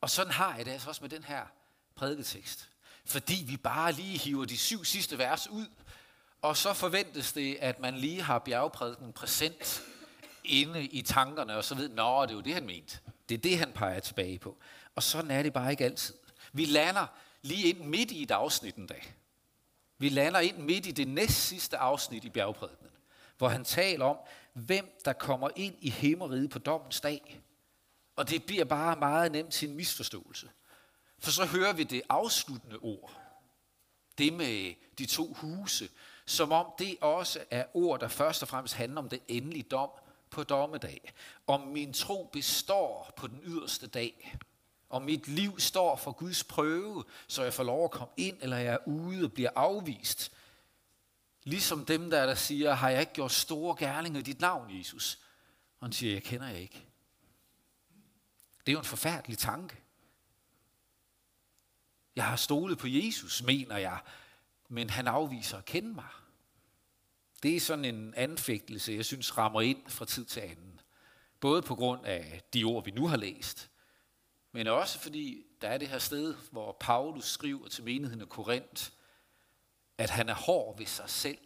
Og 0.00 0.10
sådan 0.10 0.32
har 0.32 0.56
jeg 0.56 0.64
det 0.64 0.72
altså 0.72 0.88
også 0.88 1.00
med 1.02 1.10
den 1.10 1.24
her 1.24 1.42
prædiketekst. 1.94 2.68
Fordi 3.04 3.44
vi 3.46 3.56
bare 3.56 3.92
lige 3.92 4.18
hiver 4.18 4.44
de 4.44 4.58
syv 4.58 4.84
sidste 4.84 5.18
vers 5.18 5.48
ud, 5.48 5.66
og 6.42 6.56
så 6.56 6.72
forventes 6.72 7.32
det, 7.32 7.56
at 7.60 7.80
man 7.80 7.96
lige 7.96 8.22
har 8.22 8.38
bjergprædiken 8.38 9.12
præsent 9.12 9.82
inde 10.44 10.84
i 10.84 11.02
tankerne, 11.02 11.56
og 11.56 11.64
så 11.64 11.74
ved, 11.74 11.88
nå, 11.88 12.22
det 12.22 12.30
er 12.30 12.34
jo 12.34 12.40
det, 12.40 12.54
han 12.54 12.66
mente. 12.66 12.98
Det 13.28 13.34
er 13.34 13.38
det, 13.38 13.58
han 13.58 13.72
peger 13.72 14.00
tilbage 14.00 14.38
på. 14.38 14.56
Og 14.94 15.02
sådan 15.02 15.30
er 15.30 15.42
det 15.42 15.52
bare 15.52 15.70
ikke 15.70 15.84
altid. 15.84 16.14
Vi 16.52 16.64
lander 16.64 17.06
lige 17.44 17.68
ind 17.68 17.78
midt 17.78 18.10
i 18.10 18.22
et 18.22 18.30
afsnit 18.30 18.76
en 18.76 18.86
dag. 18.86 19.14
Vi 19.98 20.08
lander 20.08 20.40
ind 20.40 20.58
midt 20.58 20.86
i 20.86 20.90
det 20.90 21.08
næst 21.08 21.48
sidste 21.48 21.76
afsnit 21.76 22.24
i 22.24 22.30
bjergprædikenen, 22.30 22.92
hvor 23.38 23.48
han 23.48 23.64
taler 23.64 24.04
om, 24.04 24.16
hvem 24.52 25.00
der 25.04 25.12
kommer 25.12 25.50
ind 25.56 25.74
i 25.80 25.90
himmeriget 25.90 26.50
på 26.50 26.58
dommens 26.58 27.00
dag. 27.00 27.42
Og 28.16 28.30
det 28.30 28.44
bliver 28.46 28.64
bare 28.64 28.96
meget 28.96 29.32
nemt 29.32 29.52
til 29.52 29.68
en 29.68 29.76
misforståelse. 29.76 30.50
For 31.18 31.30
så 31.30 31.44
hører 31.44 31.72
vi 31.72 31.84
det 31.84 32.02
afsluttende 32.08 32.78
ord. 32.78 33.20
Det 34.18 34.32
med 34.32 34.74
de 34.98 35.06
to 35.06 35.32
huse, 35.32 35.88
som 36.26 36.52
om 36.52 36.66
det 36.78 36.96
også 37.00 37.44
er 37.50 37.64
ord, 37.74 38.00
der 38.00 38.08
først 38.08 38.42
og 38.42 38.48
fremmest 38.48 38.74
handler 38.74 38.98
om 38.98 39.08
den 39.08 39.20
endelige 39.28 39.62
dom 39.62 39.90
på 40.30 40.42
dommedag. 40.42 41.12
Om 41.46 41.60
min 41.60 41.92
tro 41.92 42.30
består 42.32 43.12
på 43.16 43.26
den 43.26 43.40
yderste 43.44 43.86
dag 43.86 44.36
og 44.94 45.02
mit 45.02 45.28
liv 45.28 45.60
står 45.60 45.96
for 45.96 46.12
Guds 46.12 46.44
prøve, 46.44 47.04
så 47.26 47.42
jeg 47.42 47.54
får 47.54 47.64
lov 47.64 47.84
at 47.84 47.90
komme 47.90 48.14
ind, 48.16 48.38
eller 48.40 48.56
jeg 48.56 48.74
er 48.74 48.88
ude 48.88 49.24
og 49.24 49.32
bliver 49.32 49.50
afvist. 49.56 50.32
Ligesom 51.44 51.84
dem, 51.84 52.10
der, 52.10 52.26
der 52.26 52.34
siger, 52.34 52.72
har 52.72 52.90
jeg 52.90 53.00
ikke 53.00 53.12
gjort 53.12 53.32
store 53.32 53.76
gerninger 53.78 54.20
i 54.20 54.22
dit 54.22 54.40
navn, 54.40 54.78
Jesus? 54.78 55.18
Og 55.80 55.86
han 55.86 55.92
siger, 55.92 56.12
jeg 56.12 56.22
kender 56.22 56.48
jeg 56.48 56.60
ikke. 56.60 56.86
Det 58.66 58.68
er 58.68 58.72
jo 58.72 58.78
en 58.78 58.84
forfærdelig 58.84 59.38
tanke. 59.38 59.76
Jeg 62.16 62.24
har 62.24 62.36
stolet 62.36 62.78
på 62.78 62.86
Jesus, 62.88 63.42
mener 63.42 63.76
jeg, 63.76 63.98
men 64.68 64.90
han 64.90 65.08
afviser 65.08 65.58
at 65.58 65.64
kende 65.64 65.94
mig. 65.94 66.08
Det 67.42 67.56
er 67.56 67.60
sådan 67.60 67.84
en 67.84 68.14
anfægtelse, 68.14 68.92
jeg 68.92 69.04
synes 69.04 69.38
rammer 69.38 69.60
ind 69.60 69.88
fra 69.88 70.04
tid 70.04 70.24
til 70.24 70.40
anden. 70.40 70.80
Både 71.40 71.62
på 71.62 71.74
grund 71.74 72.06
af 72.06 72.42
de 72.52 72.64
ord, 72.64 72.84
vi 72.84 72.90
nu 72.90 73.06
har 73.06 73.16
læst, 73.16 73.70
men 74.54 74.66
også 74.66 74.98
fordi 74.98 75.46
der 75.60 75.68
er 75.68 75.78
det 75.78 75.88
her 75.88 75.98
sted, 75.98 76.34
hvor 76.50 76.76
Paulus 76.80 77.24
skriver 77.24 77.68
til 77.68 77.84
menigheden 77.84 78.20
af 78.20 78.28
Korinth, 78.28 78.90
at 79.98 80.10
han 80.10 80.28
er 80.28 80.34
hård 80.34 80.78
ved 80.78 80.86
sig 80.86 81.10
selv, 81.10 81.38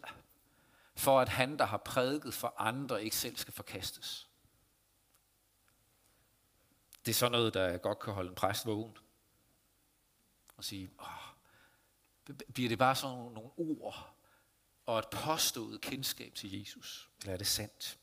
for 0.95 1.21
at 1.21 1.29
han, 1.29 1.57
der 1.57 1.65
har 1.65 1.77
prædiket 1.77 2.33
for 2.33 2.53
andre, 2.57 3.03
ikke 3.03 3.15
selv 3.15 3.37
skal 3.37 3.53
forkastes. 3.53 4.27
Det 7.05 7.11
er 7.11 7.15
sådan 7.15 7.31
noget, 7.31 7.53
der 7.53 7.77
godt 7.77 7.99
kan 7.99 8.13
holde 8.13 8.29
en 8.29 8.35
præst 8.35 8.65
vågen. 8.65 8.97
Og 10.57 10.63
sige, 10.63 10.89
åh, 10.99 12.37
bliver 12.53 12.69
det 12.69 12.77
bare 12.77 12.95
sådan 12.95 13.17
nogle 13.17 13.51
ord 13.57 14.15
og 14.85 14.99
et 14.99 15.09
påstået 15.09 15.81
kendskab 15.81 16.35
til 16.35 16.59
Jesus? 16.59 17.09
Eller 17.21 17.33
er 17.33 17.37
det 17.37 17.47
sandt? 17.47 17.97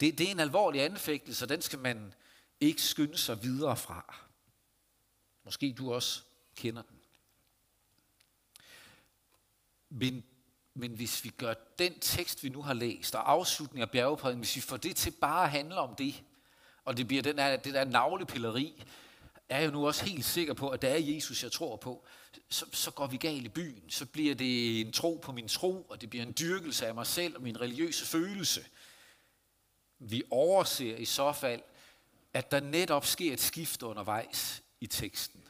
Det, 0.00 0.18
det 0.18 0.26
er 0.26 0.30
en 0.30 0.40
alvorlig 0.40 0.84
anfægtelse, 0.84 1.44
og 1.44 1.48
den 1.48 1.62
skal 1.62 1.78
man 1.78 2.14
ikke 2.60 2.82
skynde 2.82 3.18
sig 3.18 3.42
videre 3.42 3.76
fra. 3.76 4.21
Måske 5.44 5.72
du 5.78 5.94
også 5.94 6.22
kender 6.56 6.82
den. 6.82 6.98
Men, 9.88 10.24
men 10.74 10.92
hvis 10.92 11.24
vi 11.24 11.28
gør 11.28 11.54
den 11.78 11.98
tekst, 11.98 12.44
vi 12.44 12.48
nu 12.48 12.62
har 12.62 12.74
læst, 12.74 13.14
og 13.14 13.30
afslutningen 13.30 13.82
af 13.82 13.90
bjergeprædiken, 13.90 14.40
hvis 14.40 14.56
vi 14.56 14.60
får 14.60 14.76
det 14.76 14.96
til 14.96 15.10
bare 15.10 15.44
at 15.44 15.50
handle 15.50 15.76
om 15.76 15.94
det, 15.94 16.22
og 16.84 16.96
det 16.96 17.08
bliver 17.08 17.22
den 17.22 17.38
der, 17.38 17.56
det 17.56 17.74
der 17.74 17.84
navlepilleri, 17.84 18.84
er 19.48 19.58
jeg 19.58 19.66
jo 19.66 19.70
nu 19.70 19.86
også 19.86 20.04
helt 20.04 20.24
sikker 20.24 20.54
på, 20.54 20.68
at 20.68 20.82
det 20.82 20.90
er 20.90 21.14
Jesus, 21.14 21.42
jeg 21.42 21.52
tror 21.52 21.76
på, 21.76 22.04
så, 22.48 22.66
så 22.72 22.90
går 22.90 23.06
vi 23.06 23.16
galt 23.16 23.44
i 23.44 23.48
byen. 23.48 23.90
Så 23.90 24.06
bliver 24.06 24.34
det 24.34 24.80
en 24.80 24.92
tro 24.92 25.20
på 25.22 25.32
min 25.32 25.48
tro, 25.48 25.82
og 25.82 26.00
det 26.00 26.10
bliver 26.10 26.26
en 26.26 26.34
dyrkelse 26.38 26.86
af 26.86 26.94
mig 26.94 27.06
selv 27.06 27.36
og 27.36 27.42
min 27.42 27.60
religiøse 27.60 28.06
følelse. 28.06 28.64
Vi 29.98 30.22
overser 30.30 30.96
i 30.96 31.04
så 31.04 31.32
fald, 31.32 31.62
at 32.32 32.50
der 32.50 32.60
netop 32.60 33.06
sker 33.06 33.32
et 33.32 33.40
skift 33.40 33.82
undervejs 33.82 34.61
i 34.82 34.86
teksten. 34.86 35.48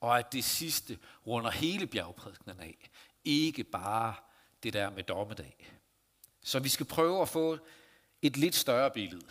Og 0.00 0.18
at 0.18 0.32
det 0.32 0.44
sidste 0.44 0.98
runder 1.26 1.50
hele 1.50 1.86
bjergprædikenen 1.86 2.60
af. 2.60 2.90
Ikke 3.24 3.64
bare 3.64 4.14
det 4.62 4.72
der 4.72 4.90
med 4.90 5.02
dommedag. 5.02 5.72
Så 6.42 6.58
vi 6.60 6.68
skal 6.68 6.86
prøve 6.86 7.22
at 7.22 7.28
få 7.28 7.58
et 8.22 8.36
lidt 8.36 8.54
større 8.54 8.90
billede 8.90 9.26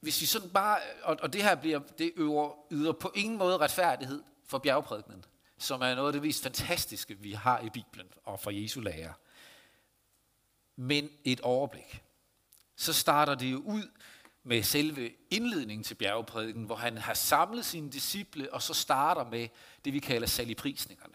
hvis 0.00 0.20
vi 0.20 0.26
sådan 0.26 0.50
bare, 0.50 0.78
og, 1.02 1.16
og 1.22 1.32
det 1.32 1.42
her 1.42 1.54
bliver, 1.54 1.78
det 1.98 2.12
øver, 2.16 2.54
yder 2.70 2.92
på 2.92 3.12
ingen 3.14 3.38
måde 3.38 3.58
retfærdighed 3.58 4.22
for 4.44 4.58
bjergprædikenen, 4.58 5.24
som 5.58 5.82
er 5.82 5.94
noget 5.94 6.08
af 6.08 6.12
det 6.12 6.22
mest 6.22 6.42
fantastiske, 6.42 7.18
vi 7.18 7.32
har 7.32 7.60
i 7.60 7.70
Bibelen 7.70 8.06
og 8.24 8.40
fra 8.40 8.54
Jesu 8.54 8.80
lære. 8.80 9.12
Men 10.76 11.10
et 11.24 11.40
overblik. 11.40 12.02
Så 12.76 12.92
starter 12.92 13.34
det 13.34 13.52
jo 13.52 13.58
ud 13.58 13.90
med 14.50 14.62
selve 14.62 15.10
indledningen 15.30 15.84
til 15.84 15.94
bjergprædiken, 15.94 16.64
hvor 16.64 16.76
han 16.76 16.98
har 16.98 17.14
samlet 17.14 17.64
sine 17.64 17.90
disciple, 17.90 18.52
og 18.54 18.62
så 18.62 18.74
starter 18.74 19.24
med 19.24 19.48
det, 19.84 19.92
vi 19.92 19.98
kalder 19.98 20.26
saligprisningerne. 20.26 21.14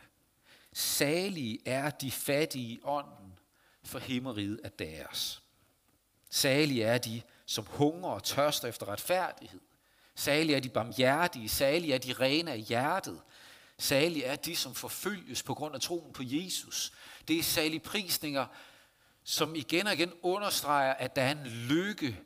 Salige 0.73 1.59
er 1.65 1.89
de 1.89 2.11
fattige 2.11 2.65
i 2.65 2.79
ånden, 2.83 3.39
for 3.83 3.99
himmeriget 3.99 4.59
er 4.63 4.69
deres. 4.69 5.43
Salige 6.29 6.83
er 6.83 6.97
de, 6.97 7.21
som 7.45 7.65
hunger 7.67 8.09
og 8.09 8.23
tørster 8.23 8.67
efter 8.67 8.87
retfærdighed. 8.87 9.61
Salige 10.15 10.55
er 10.55 10.59
de 10.59 10.69
barmhjertige, 10.69 11.49
salige 11.49 11.93
er 11.93 11.97
de 11.97 12.13
rene 12.13 12.51
af 12.51 12.59
hjertet. 12.59 13.21
Salige 13.77 14.25
er 14.25 14.35
de, 14.35 14.55
som 14.55 14.75
forfølges 14.75 15.43
på 15.43 15.53
grund 15.53 15.75
af 15.75 15.81
troen 15.81 16.13
på 16.13 16.23
Jesus. 16.25 16.93
Det 17.27 17.39
er 17.39 17.43
salige 17.43 17.79
prisninger, 17.79 18.45
som 19.23 19.55
igen 19.55 19.87
og 19.87 19.93
igen 19.93 20.13
understreger, 20.21 20.93
at 20.93 21.15
der 21.15 21.21
er 21.21 21.31
en 21.31 21.47
lykke, 21.47 22.21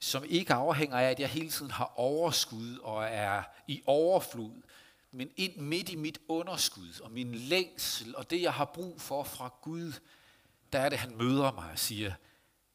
som 0.00 0.24
ikke 0.26 0.54
afhænger 0.54 0.96
af, 0.96 1.10
at 1.10 1.20
jeg 1.20 1.28
hele 1.28 1.50
tiden 1.50 1.70
har 1.70 1.92
overskud 1.96 2.78
og 2.78 3.04
er 3.04 3.42
i 3.66 3.82
overflod, 3.86 4.62
men 5.10 5.30
ind 5.36 5.56
midt 5.56 5.88
i 5.88 5.96
mit 5.96 6.18
underskud 6.28 7.00
og 7.02 7.10
min 7.10 7.34
længsel 7.34 8.16
og 8.16 8.30
det, 8.30 8.42
jeg 8.42 8.52
har 8.52 8.64
brug 8.64 9.00
for 9.00 9.22
fra 9.22 9.54
Gud, 9.62 9.92
der 10.72 10.78
er 10.78 10.88
det, 10.88 10.98
han 10.98 11.16
møder 11.16 11.52
mig 11.52 11.70
og 11.72 11.78
siger, 11.78 12.12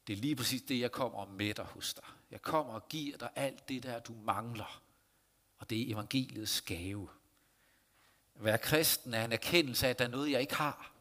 det 0.06 0.12
er 0.12 0.16
lige 0.16 0.36
præcis 0.36 0.62
det, 0.62 0.80
jeg 0.80 0.92
kommer 0.92 1.18
og 1.18 1.30
mætter 1.30 1.64
hos 1.64 1.94
dig. 1.94 2.04
Jeg 2.30 2.42
kommer 2.42 2.74
og 2.74 2.88
giver 2.88 3.16
dig 3.16 3.28
alt 3.36 3.68
det 3.68 3.82
der, 3.82 3.98
du 3.98 4.14
mangler. 4.24 4.82
Og 5.58 5.70
det 5.70 5.80
er 5.80 5.92
evangeliets 5.92 6.60
gave. 6.60 7.08
At 8.34 8.44
være 8.44 8.58
kristen 8.58 9.14
er 9.14 9.24
en 9.24 9.32
erkendelse 9.32 9.86
af, 9.86 9.90
at 9.90 9.98
der 9.98 10.04
er 10.04 10.08
noget, 10.08 10.30
jeg 10.30 10.40
ikke 10.40 10.54
har. 10.54 10.92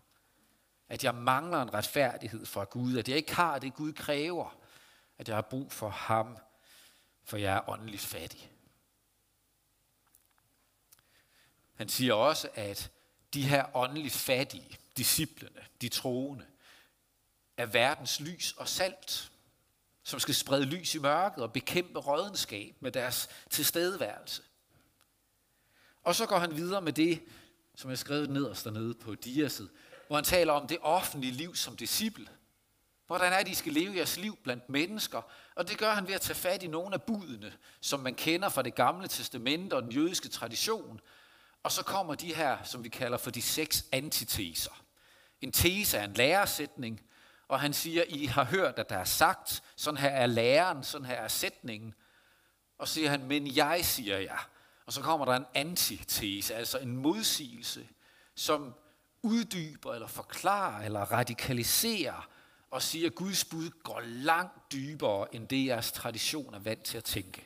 At 0.89 1.03
jeg 1.03 1.15
mangler 1.15 1.61
en 1.61 1.73
retfærdighed 1.73 2.45
fra 2.45 2.63
Gud. 2.63 2.97
At 2.97 3.09
jeg 3.09 3.17
ikke 3.17 3.35
har 3.35 3.59
det, 3.59 3.73
Gud 3.73 3.93
kræver. 3.93 4.57
At 5.23 5.27
jeg 5.27 5.37
har 5.37 5.41
brug 5.41 5.71
for 5.71 5.89
ham, 5.89 6.37
for 7.23 7.37
jeg 7.37 7.55
er 7.55 7.69
åndeligt 7.69 8.01
fattig. 8.01 8.51
Han 11.73 11.89
siger 11.89 12.13
også, 12.13 12.49
at 12.55 12.91
de 13.33 13.47
her 13.47 13.75
åndeligt 13.75 14.13
fattige, 14.13 14.77
disciplene, 14.97 15.65
de 15.81 15.89
troende, 15.89 16.45
er 17.57 17.65
verdens 17.65 18.19
lys 18.19 18.51
og 18.51 18.67
salt, 18.67 19.31
som 20.03 20.19
skal 20.19 20.35
sprede 20.35 20.65
lys 20.65 20.95
i 20.95 20.99
mørket 20.99 21.43
og 21.43 21.53
bekæmpe 21.53 21.99
rådenskab 21.99 22.75
med 22.79 22.91
deres 22.91 23.29
tilstedeværelse. 23.49 24.41
Og 26.03 26.15
så 26.15 26.25
går 26.25 26.37
han 26.37 26.55
videre 26.55 26.81
med 26.81 26.93
det, 26.93 27.23
som 27.75 27.89
jeg 27.89 27.97
skrev 27.97 28.27
nederst 28.27 28.65
dernede 28.65 28.93
på 28.93 29.15
diaset, 29.15 29.69
hvor 30.07 30.15
han 30.15 30.25
taler 30.25 30.53
om 30.53 30.67
det 30.67 30.77
offentlige 30.81 31.33
liv 31.33 31.55
som 31.55 31.77
disciple 31.77 32.27
hvordan 33.17 33.33
er 33.33 33.43
det, 33.43 33.51
I 33.51 33.55
skal 33.55 33.73
leve 33.73 33.95
jeres 33.95 34.17
liv 34.17 34.37
blandt 34.43 34.69
mennesker. 34.69 35.21
Og 35.55 35.69
det 35.69 35.77
gør 35.77 35.91
han 35.91 36.07
ved 36.07 36.13
at 36.13 36.21
tage 36.21 36.35
fat 36.35 36.63
i 36.63 36.67
nogle 36.67 36.93
af 36.93 37.01
budene, 37.01 37.53
som 37.81 37.99
man 37.99 38.15
kender 38.15 38.49
fra 38.49 38.61
det 38.61 38.75
gamle 38.75 39.07
testamente 39.07 39.73
og 39.73 39.81
den 39.83 39.91
jødiske 39.91 40.29
tradition. 40.29 40.99
Og 41.63 41.71
så 41.71 41.83
kommer 41.83 42.15
de 42.15 42.33
her, 42.33 42.63
som 42.63 42.83
vi 42.83 42.89
kalder 42.89 43.17
for 43.17 43.31
de 43.31 43.41
seks 43.41 43.85
antiteser. 43.91 44.83
En 45.41 45.51
tese 45.51 45.97
er 45.97 46.03
en 46.03 46.13
læresætning, 46.13 47.01
og 47.47 47.59
han 47.59 47.73
siger, 47.73 48.03
I 48.07 48.25
har 48.25 48.43
hørt, 48.43 48.79
at 48.79 48.89
der 48.89 48.97
er 48.97 49.03
sagt, 49.03 49.63
sådan 49.75 49.97
her 49.97 50.09
er 50.09 50.25
læren, 50.25 50.83
sådan 50.83 51.07
her 51.07 51.15
er 51.15 51.27
sætningen. 51.27 51.93
Og 52.77 52.87
så 52.87 52.93
siger 52.93 53.09
han, 53.09 53.23
men 53.23 53.55
jeg 53.55 53.85
siger 53.85 54.17
jer. 54.17 54.23
Ja. 54.23 54.37
Og 54.85 54.93
så 54.93 55.01
kommer 55.01 55.25
der 55.25 55.33
en 55.33 55.45
antitese, 55.53 56.55
altså 56.55 56.77
en 56.77 56.97
modsigelse, 56.97 57.87
som 58.35 58.73
uddyber 59.21 59.93
eller 59.93 60.07
forklarer 60.07 60.85
eller 60.85 60.99
radikaliserer 60.99 62.29
og 62.73 62.81
siger, 62.81 63.09
at 63.09 63.15
Guds 63.15 63.45
bud 63.45 63.69
går 63.83 64.01
langt 64.05 64.71
dybere 64.71 65.35
end 65.35 65.47
det, 65.47 65.65
jeres 65.65 65.91
tradition 65.91 66.53
er 66.53 66.59
vant 66.59 66.83
til 66.83 66.97
at 66.97 67.03
tænke. 67.03 67.45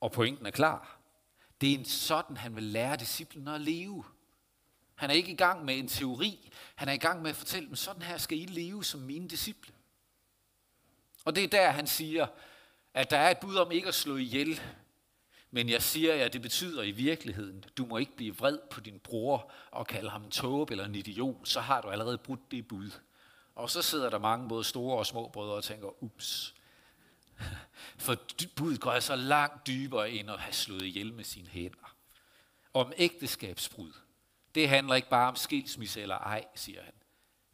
Og 0.00 0.12
pointen 0.12 0.46
er 0.46 0.50
klar. 0.50 0.98
Det 1.60 1.72
er 1.72 1.78
en 1.78 1.84
sådan, 1.84 2.36
han 2.36 2.56
vil 2.56 2.62
lære 2.62 2.96
disciplene 2.96 3.54
at 3.54 3.60
leve. 3.60 4.04
Han 4.94 5.10
er 5.10 5.14
ikke 5.14 5.32
i 5.32 5.36
gang 5.36 5.64
med 5.64 5.78
en 5.78 5.88
teori. 5.88 6.50
Han 6.74 6.88
er 6.88 6.92
i 6.92 6.96
gang 6.96 7.22
med 7.22 7.30
at 7.30 7.36
fortælle 7.36 7.66
dem, 7.68 7.76
sådan 7.76 8.02
her 8.02 8.18
skal 8.18 8.38
I 8.38 8.46
leve 8.46 8.84
som 8.84 9.00
mine 9.00 9.28
disciple. 9.28 9.74
Og 11.24 11.36
det 11.36 11.44
er 11.44 11.48
der, 11.48 11.70
han 11.70 11.86
siger, 11.86 12.26
at 12.94 13.10
der 13.10 13.18
er 13.18 13.30
et 13.30 13.38
bud 13.38 13.56
om 13.56 13.72
ikke 13.72 13.88
at 13.88 13.94
slå 13.94 14.16
ihjel. 14.16 14.60
Men 15.50 15.68
jeg 15.68 15.82
siger 15.82 16.14
jer, 16.14 16.24
at 16.24 16.32
det 16.32 16.42
betyder 16.42 16.82
i 16.82 16.90
virkeligheden, 16.90 17.64
du 17.76 17.86
må 17.86 17.96
ikke 17.96 18.16
blive 18.16 18.36
vred 18.36 18.58
på 18.70 18.80
din 18.80 18.98
bror 18.98 19.52
og 19.70 19.86
kalde 19.86 20.10
ham 20.10 20.24
en 20.24 20.30
tåbe 20.30 20.72
eller 20.72 20.84
en 20.84 20.94
idiot, 20.94 21.48
så 21.48 21.60
har 21.60 21.80
du 21.80 21.88
allerede 21.88 22.18
brudt 22.18 22.50
det 22.50 22.68
bud. 22.68 22.90
Og 23.54 23.70
så 23.70 23.82
sidder 23.82 24.10
der 24.10 24.18
mange 24.18 24.48
både 24.48 24.64
store 24.64 24.98
og 24.98 25.06
små 25.06 25.28
brødre 25.28 25.54
og 25.54 25.64
tænker, 25.64 26.02
ups. 26.02 26.54
For 27.98 28.16
budet 28.56 28.80
går 28.80 28.90
altså 28.90 29.16
langt 29.16 29.66
dybere 29.66 30.10
end 30.10 30.30
at 30.30 30.40
have 30.40 30.52
slået 30.52 30.82
ihjel 30.82 31.14
med 31.14 31.24
sine 31.24 31.48
hænder. 31.48 31.96
Om 32.74 32.92
ægteskabsbrud. 32.96 33.92
Det 34.54 34.68
handler 34.68 34.94
ikke 34.94 35.08
bare 35.08 35.28
om 35.28 35.36
skilsmisse 35.36 36.02
eller 36.02 36.18
ej, 36.18 36.44
siger 36.54 36.82
han. 36.82 36.92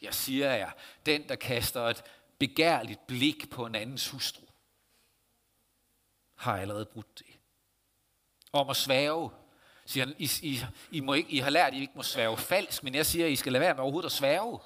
Jeg 0.02 0.14
siger 0.14 0.52
jer, 0.52 0.70
den 1.06 1.28
der 1.28 1.34
kaster 1.34 1.82
et 1.82 2.02
begærligt 2.38 3.06
blik 3.06 3.50
på 3.50 3.66
en 3.66 3.74
andens 3.74 4.08
hustru, 4.08 4.46
har 6.34 6.58
allerede 6.58 6.84
brudt 6.84 7.18
det. 7.18 7.31
Om 8.52 8.70
at 8.70 8.76
svæve, 8.76 9.30
siger 9.86 10.06
han, 10.06 10.14
I, 10.18 10.30
I, 10.42 10.60
I, 10.90 11.00
må 11.00 11.14
ikke, 11.14 11.30
I 11.30 11.38
har 11.38 11.50
lært, 11.50 11.66
at 11.66 11.74
I 11.74 11.80
ikke 11.80 11.92
må 11.96 12.02
svæve 12.02 12.36
falsk, 12.36 12.82
men 12.82 12.94
jeg 12.94 13.06
siger, 13.06 13.26
at 13.26 13.32
I 13.32 13.36
skal 13.36 13.52
lade 13.52 13.60
være 13.60 13.74
med 13.74 13.82
overhovedet 13.82 14.06
at 14.06 14.12
svæve. 14.12 14.60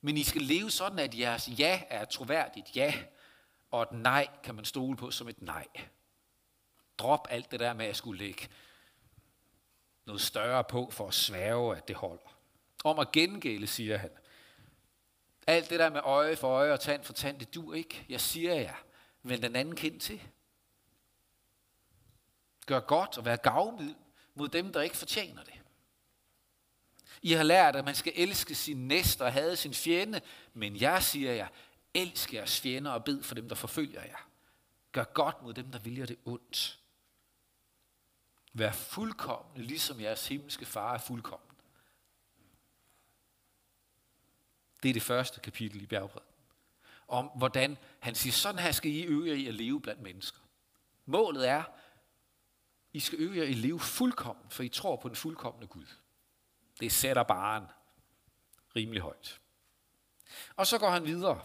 Men 0.00 0.16
I 0.16 0.22
skal 0.22 0.42
leve 0.42 0.70
sådan, 0.70 0.98
at 0.98 1.18
jeres 1.18 1.48
ja 1.58 1.82
er 1.88 2.02
et 2.02 2.08
troværdigt 2.08 2.76
ja, 2.76 2.94
og 3.70 3.82
et 3.82 3.92
nej 3.92 4.28
kan 4.42 4.54
man 4.54 4.64
stole 4.64 4.96
på 4.96 5.10
som 5.10 5.28
et 5.28 5.42
nej. 5.42 5.66
Drop 6.98 7.26
alt 7.30 7.50
det 7.50 7.60
der 7.60 7.72
med 7.72 7.86
at 7.86 7.96
skulle 7.96 8.18
lægge 8.18 8.48
noget 10.06 10.20
større 10.20 10.64
på 10.64 10.90
for 10.90 11.08
at 11.08 11.14
svæve, 11.14 11.76
at 11.76 11.88
det 11.88 11.96
holder. 11.96 12.38
Om 12.84 12.98
at 12.98 13.12
gengælde, 13.12 13.66
siger 13.66 13.96
han. 13.96 14.10
Alt 15.46 15.70
det 15.70 15.78
der 15.78 15.90
med 15.90 16.00
øje 16.04 16.36
for 16.36 16.48
øje 16.48 16.72
og 16.72 16.80
tand 16.80 17.04
for 17.04 17.12
tand, 17.12 17.38
det 17.38 17.54
dur 17.54 17.74
ikke. 17.74 18.04
Jeg 18.08 18.20
siger 18.20 18.54
jer, 18.54 18.74
vend 19.22 19.42
den 19.42 19.56
anden 19.56 19.76
kind 19.76 20.00
til. 20.00 20.22
Gør 22.68 22.80
godt 22.80 23.18
og 23.18 23.24
vær 23.24 23.36
gavmild 23.36 23.94
mod 24.34 24.48
dem, 24.48 24.72
der 24.72 24.80
ikke 24.80 24.96
fortjener 24.96 25.42
det. 25.44 25.54
I 27.22 27.32
har 27.32 27.42
lært, 27.42 27.76
at 27.76 27.84
man 27.84 27.94
skal 27.94 28.12
elske 28.16 28.54
sin 28.54 28.88
næste 28.88 29.22
og 29.22 29.32
hade 29.32 29.56
sin 29.56 29.74
fjende, 29.74 30.20
men 30.54 30.76
jeg 30.76 31.02
siger 31.02 31.32
jer, 31.32 31.48
elsk 31.94 32.34
jeres 32.34 32.60
fjender 32.60 32.90
og 32.90 33.04
bed 33.04 33.22
for 33.22 33.34
dem, 33.34 33.48
der 33.48 33.54
forfølger 33.54 34.02
jer. 34.02 34.28
Gør 34.92 35.04
godt 35.04 35.42
mod 35.42 35.54
dem, 35.54 35.70
der 35.70 35.78
viljer 35.78 36.06
det 36.06 36.18
ondt. 36.24 36.78
Vær 38.52 38.72
fuldkommende, 38.72 39.62
ligesom 39.62 40.00
jeres 40.00 40.28
himmelske 40.28 40.66
far 40.66 40.94
er 40.94 40.98
fuldkommen. 40.98 41.56
Det 44.82 44.88
er 44.88 44.92
det 44.92 45.02
første 45.02 45.40
kapitel 45.40 45.82
i 45.82 45.86
bjergprædiken. 45.86 46.34
Om 47.08 47.26
hvordan 47.26 47.78
han 48.00 48.14
siger, 48.14 48.32
sådan 48.32 48.58
her 48.58 48.72
skal 48.72 48.90
I 48.90 49.02
øve 49.02 49.28
jer 49.28 49.34
i 49.34 49.46
at 49.46 49.54
leve 49.54 49.80
blandt 49.80 50.02
mennesker. 50.02 50.40
Målet 51.06 51.48
er, 51.48 51.64
i 52.92 53.00
skal 53.00 53.20
øve 53.20 53.36
jer 53.36 53.42
i 53.42 53.50
at 53.50 53.56
leve 53.56 53.80
fuldkommen, 53.80 54.50
for 54.50 54.62
I 54.62 54.68
tror 54.68 54.96
på 54.96 55.08
den 55.08 55.16
fuldkommende 55.16 55.66
Gud. 55.66 55.86
Det 56.80 56.92
sætter 56.92 57.22
baren 57.22 57.64
rimelig 58.76 59.02
højt. 59.02 59.40
Og 60.56 60.66
så 60.66 60.78
går 60.78 60.90
han 60.90 61.04
videre 61.04 61.42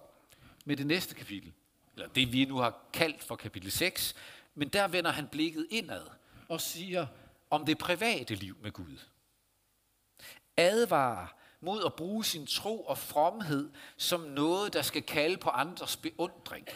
med 0.66 0.78
det 0.78 0.88
næste 0.88 1.16
kapitel, 1.16 1.54
eller 1.96 2.08
det 2.08 2.34
vi 2.34 2.46
nu 2.46 2.58
har 2.58 2.90
kaldt 2.94 3.24
for 3.24 3.36
kapitel 3.36 3.72
6, 3.72 4.16
men 4.56 4.68
der 4.68 4.88
vender 4.88 5.12
han 5.12 5.28
blikket 5.28 5.68
indad 5.70 6.08
og 6.50 6.62
siger 6.62 7.08
om 7.50 7.66
det 7.66 7.78
private 7.78 8.36
liv 8.36 8.58
med 8.62 8.72
Gud. 8.72 8.98
Advarer 10.58 11.28
mod 11.60 11.86
at 11.86 11.94
bruge 11.94 12.26
sin 12.26 12.48
tro 12.48 12.84
og 12.84 12.98
fromhed 12.98 13.72
som 13.98 14.22
noget, 14.22 14.74
der 14.74 14.82
skal 14.82 15.04
kalde 15.04 15.38
på 15.38 15.50
andres 15.50 15.98
beundring. 15.98 16.68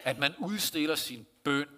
At 0.00 0.18
man 0.18 0.34
udstiller 0.38 0.94
sin 0.94 1.26
bøn 1.44 1.68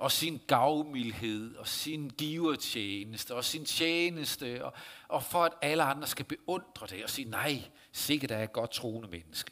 og 0.00 0.12
sin 0.12 0.40
gavmildhed 0.46 1.56
og 1.56 1.68
sin 1.68 2.10
givertjeneste 2.18 3.34
og 3.34 3.44
sin 3.44 3.64
tjeneste, 3.64 4.64
og, 4.64 4.72
og 5.08 5.22
for 5.22 5.44
at 5.44 5.52
alle 5.62 5.82
andre 5.82 6.06
skal 6.06 6.24
beundre 6.24 6.86
det 6.86 7.04
og 7.04 7.10
sige, 7.10 7.30
nej, 7.30 7.62
sikkert 7.92 8.30
er 8.30 8.36
jeg 8.36 8.44
et 8.44 8.52
godt 8.52 8.70
troende 8.70 9.08
menneske. 9.08 9.50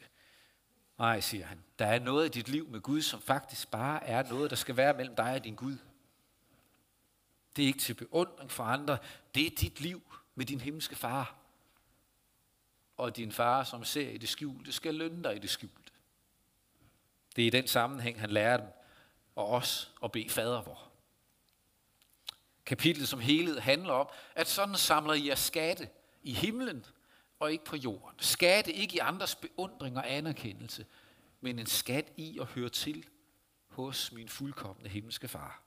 Nej, 0.97 1.19
siger 1.19 1.45
han, 1.45 1.63
der 1.79 1.85
er 1.85 1.99
noget 1.99 2.25
i 2.25 2.39
dit 2.39 2.49
liv 2.49 2.67
med 2.69 2.81
Gud, 2.81 3.01
som 3.01 3.21
faktisk 3.21 3.71
bare 3.71 4.03
er 4.03 4.29
noget, 4.29 4.49
der 4.49 4.55
skal 4.55 4.77
være 4.77 4.93
mellem 4.93 5.15
dig 5.15 5.33
og 5.33 5.43
din 5.43 5.55
Gud. 5.55 5.77
Det 7.55 7.63
er 7.63 7.67
ikke 7.67 7.79
til 7.79 7.93
beundring 7.93 8.51
for 8.51 8.63
andre. 8.63 8.97
Det 9.35 9.45
er 9.45 9.55
dit 9.55 9.81
liv 9.81 10.01
med 10.35 10.45
din 10.45 10.59
himmelske 10.61 10.95
far. 10.95 11.35
Og 12.97 13.17
din 13.17 13.31
far, 13.31 13.63
som 13.63 13.83
ser 13.83 14.09
i 14.09 14.17
det 14.17 14.29
skjulte, 14.29 14.71
skal 14.71 14.95
lønne 14.95 15.23
dig 15.23 15.35
i 15.35 15.39
det 15.39 15.49
skjulte. 15.49 15.91
Det 17.35 17.41
er 17.41 17.47
i 17.47 17.49
den 17.49 17.67
sammenhæng, 17.67 18.19
han 18.19 18.29
lærer 18.29 18.57
dem 18.57 18.67
og 19.39 19.49
os 19.49 19.91
at 20.03 20.11
bede 20.11 20.29
fader 20.29 20.61
vor. 20.61 20.91
Kapitlet 22.65 23.07
som 23.07 23.19
helhed 23.19 23.59
handler 23.59 23.93
om, 23.93 24.09
at 24.35 24.47
sådan 24.47 24.75
samler 24.75 25.13
I 25.13 25.27
jer 25.27 25.35
skatte 25.35 25.89
i 26.23 26.33
himlen 26.33 26.85
og 27.39 27.51
ikke 27.51 27.65
på 27.65 27.75
jorden. 27.75 28.19
Skatte 28.19 28.73
ikke 28.73 28.95
i 28.95 28.99
andres 28.99 29.35
beundring 29.35 29.97
og 29.97 30.11
anerkendelse, 30.11 30.85
men 31.41 31.59
en 31.59 31.65
skat 31.65 32.11
i 32.17 32.39
at 32.39 32.45
høre 32.45 32.69
til 32.69 33.05
hos 33.67 34.11
min 34.11 34.29
fuldkommende 34.29 34.89
himmelske 34.89 35.27
far. 35.27 35.61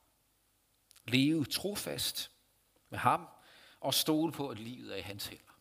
Leve 1.04 1.44
trofast 1.44 2.30
med 2.90 2.98
ham 2.98 3.28
og 3.80 3.94
stole 3.94 4.32
på, 4.32 4.48
at 4.48 4.58
livet 4.58 4.92
er 4.92 4.96
i 4.96 5.00
hans 5.00 5.26
hænder. 5.26 5.52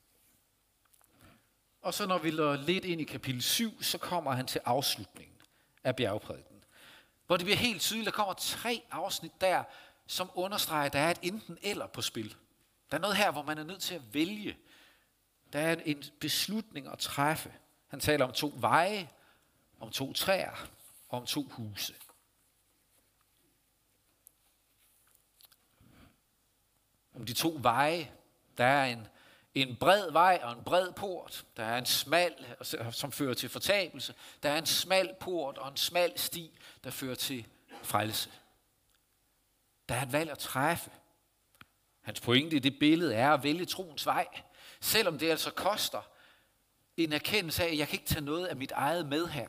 Og 1.82 1.94
så 1.94 2.08
når 2.08 2.18
vi 2.18 2.32
løber 2.32 2.56
lidt 2.56 2.86
ind 2.86 3.02
i 3.02 3.04
kapitel 3.04 3.42
7, 3.42 3.84
så 3.84 3.98
kommer 3.98 4.32
han 4.32 4.48
til 4.48 4.62
afslutningen 4.66 5.38
af 5.84 5.96
bjergprædiken. 5.96 6.51
Hvor 7.32 7.38
det 7.38 7.46
bliver 7.46 7.58
helt 7.58 7.82
tydeligt, 7.82 8.06
der 8.06 8.12
kommer 8.12 8.34
tre 8.34 8.84
afsnit 8.92 9.42
der, 9.42 9.64
som 10.08 10.32
understreger, 10.34 10.86
at 10.86 10.94
der 10.94 11.00
er 11.00 11.12
et 11.12 11.20
enten 11.22 11.58
eller 11.62 11.88
på 11.88 12.02
spil. 12.02 12.36
Der 12.92 12.98
er 12.98 13.02
noget 13.02 13.18
her, 13.18 13.32
hvor 13.32 13.42
man 13.44 13.58
er 13.58 13.64
nødt 13.64 13.82
til 13.82 13.96
at 13.96 14.14
vælge. 14.14 14.58
Der 15.54 15.60
er 15.60 15.76
en 15.86 16.04
beslutning 16.20 16.88
at 16.88 17.00
træffe. 17.00 17.54
Han 17.88 18.00
taler 18.00 18.26
om 18.26 18.32
to 18.32 18.54
veje, 18.56 19.10
om 19.80 19.92
to 19.92 20.14
træer 20.14 20.68
og 21.10 21.20
om 21.20 21.26
to 21.26 21.44
huse. 21.44 21.94
om 27.16 27.26
de 27.26 27.34
to 27.34 27.58
veje. 27.62 28.12
Der 28.58 28.66
er 28.66 28.86
en, 28.86 29.08
en 29.56 29.76
bred 29.76 30.12
vej 30.12 30.40
og 30.44 30.52
en 30.52 30.64
bred 30.64 30.92
port. 30.92 31.46
Der 31.58 31.64
er 31.64 31.78
en 31.78 31.86
smal, 31.86 32.34
som 32.92 33.12
fører 33.12 33.34
til 33.34 33.50
fortabelse. 33.50 34.14
Der 34.44 34.50
er 34.50 34.58
en 34.58 34.66
smal 34.66 35.16
port 35.20 35.58
og 35.58 35.70
en 35.70 35.78
smal 35.78 36.14
sti, 36.16 36.60
der 36.84 36.90
fører 36.90 37.16
til 37.16 37.48
frelse. 37.84 38.30
Der 39.90 39.96
er 39.96 40.02
et 40.02 40.12
valg 40.14 40.32
at 40.32 40.38
træffe. 40.38 40.92
Hans 42.02 42.20
pointe 42.22 42.56
i 42.56 42.60
det 42.60 42.80
billede 42.80 43.16
er 43.16 43.32
at 43.32 43.44
vælge 43.44 43.66
troens 43.66 44.06
vej. 44.06 44.28
Selvom 44.82 45.18
det 45.18 45.30
altså 45.30 45.52
koster 45.52 46.02
en 46.98 47.14
erkendelse 47.14 47.64
af, 47.64 47.72
at 47.72 47.78
jeg 47.78 47.88
kan 47.88 47.96
ikke 47.96 48.06
tage 48.06 48.26
noget 48.26 48.46
af 48.46 48.56
mit 48.56 48.72
eget 48.72 49.06
med 49.06 49.28
her. 49.28 49.48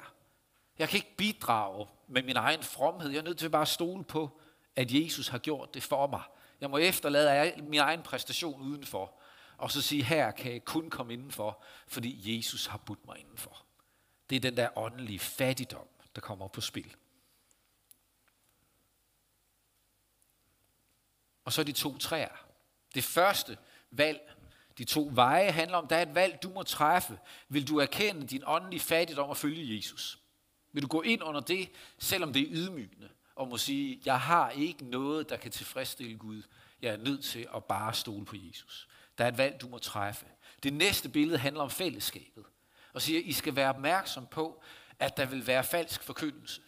Jeg 0.79 0.89
kan 0.89 0.97
ikke 0.97 1.17
bidrage 1.17 1.87
med 2.09 2.23
min 2.23 2.37
egen 2.37 2.63
fromhed. 2.63 3.11
Jeg 3.11 3.19
er 3.19 3.23
nødt 3.23 3.39
til 3.39 3.51
bare 3.51 3.63
at 3.63 3.69
stole 3.69 4.05
på, 4.05 4.41
at 4.77 4.93
Jesus 4.93 5.29
har 5.29 5.39
gjort 5.39 5.75
det 5.75 5.83
for 5.83 6.07
mig. 6.07 6.23
Jeg 6.61 6.71
må 6.71 6.79
efterlade 6.79 7.53
min 7.63 7.81
egen 7.81 8.03
præstation 8.03 8.63
udenfor, 8.63 9.19
og 9.63 9.71
så 9.71 9.83
sige, 9.83 10.05
her 10.05 10.31
kan 10.31 10.53
jeg 10.53 10.65
kun 10.65 10.91
komme 10.91 11.13
indenfor, 11.13 11.63
fordi 11.87 12.37
Jesus 12.37 12.67
har 12.67 12.79
budt 12.79 13.07
mig 13.07 13.19
indenfor. 13.19 13.65
Det 14.31 14.37
er 14.37 14.41
den 14.41 14.57
der 14.57 14.79
åndelige 14.79 15.19
fattigdom, 15.19 15.89
der 16.15 16.21
kommer 16.21 16.49
på 16.49 16.61
spil. 16.61 16.95
Og 21.45 21.53
så 21.53 21.65
de 21.65 21.73
to 21.73 21.99
træer. 21.99 22.47
Det 22.95 23.05
første 23.05 23.59
valg, 23.91 24.33
De 24.79 24.85
to 24.85 25.11
veje 25.13 25.51
handler 25.51 25.77
om, 25.77 25.87
der 25.87 25.97
er 25.97 26.03
et 26.03 26.15
valg, 26.15 26.43
du 26.43 26.51
må 26.51 26.63
træffe. 26.63 27.19
Vil 27.49 27.69
du 27.69 27.79
erkende 27.79 28.27
din 28.27 28.43
åndelige 28.47 28.81
fattigdom 28.81 29.29
og 29.29 29.37
følge 29.37 29.77
Jesus? 29.77 30.19
Vil 30.73 30.83
du 30.83 30.89
gå 30.89 31.03
ind 31.03 31.23
under 31.23 31.41
det, 31.41 31.71
selvom 31.99 32.33
det 32.33 32.43
er 32.43 32.47
ydmygende, 32.51 33.09
og 33.35 33.49
må 33.49 33.57
sige, 33.57 34.03
jeg 34.05 34.21
har 34.21 34.51
ikke 34.51 34.85
noget, 34.85 35.29
der 35.29 35.37
kan 35.37 35.51
tilfredsstille 35.51 36.19
Gud. 36.19 36.43
Jeg 36.83 36.93
er 36.93 36.97
nødt 36.97 37.25
til 37.25 37.49
at 37.55 37.65
bare 37.65 37.95
stole 37.95 38.25
på 38.25 38.37
Jesus. 38.37 38.89
Der 39.23 39.27
er 39.27 39.33
et 39.33 39.39
valg, 39.39 39.61
du 39.61 39.69
må 39.69 39.79
træffe. 39.79 40.27
Det 40.63 40.73
næste 40.73 41.09
billede 41.09 41.39
handler 41.39 41.63
om 41.63 41.71
fællesskabet, 41.71 42.45
og 42.93 43.03
siger, 43.03 43.21
at 43.21 43.27
I 43.27 43.33
skal 43.33 43.57
være 43.57 43.69
opmærksom 43.69 44.27
på, 44.27 44.63
at 44.99 45.17
der 45.17 45.27
vil 45.27 45.47
være 45.47 45.65
falsk 45.65 46.03
forkyndelse. 46.03 46.61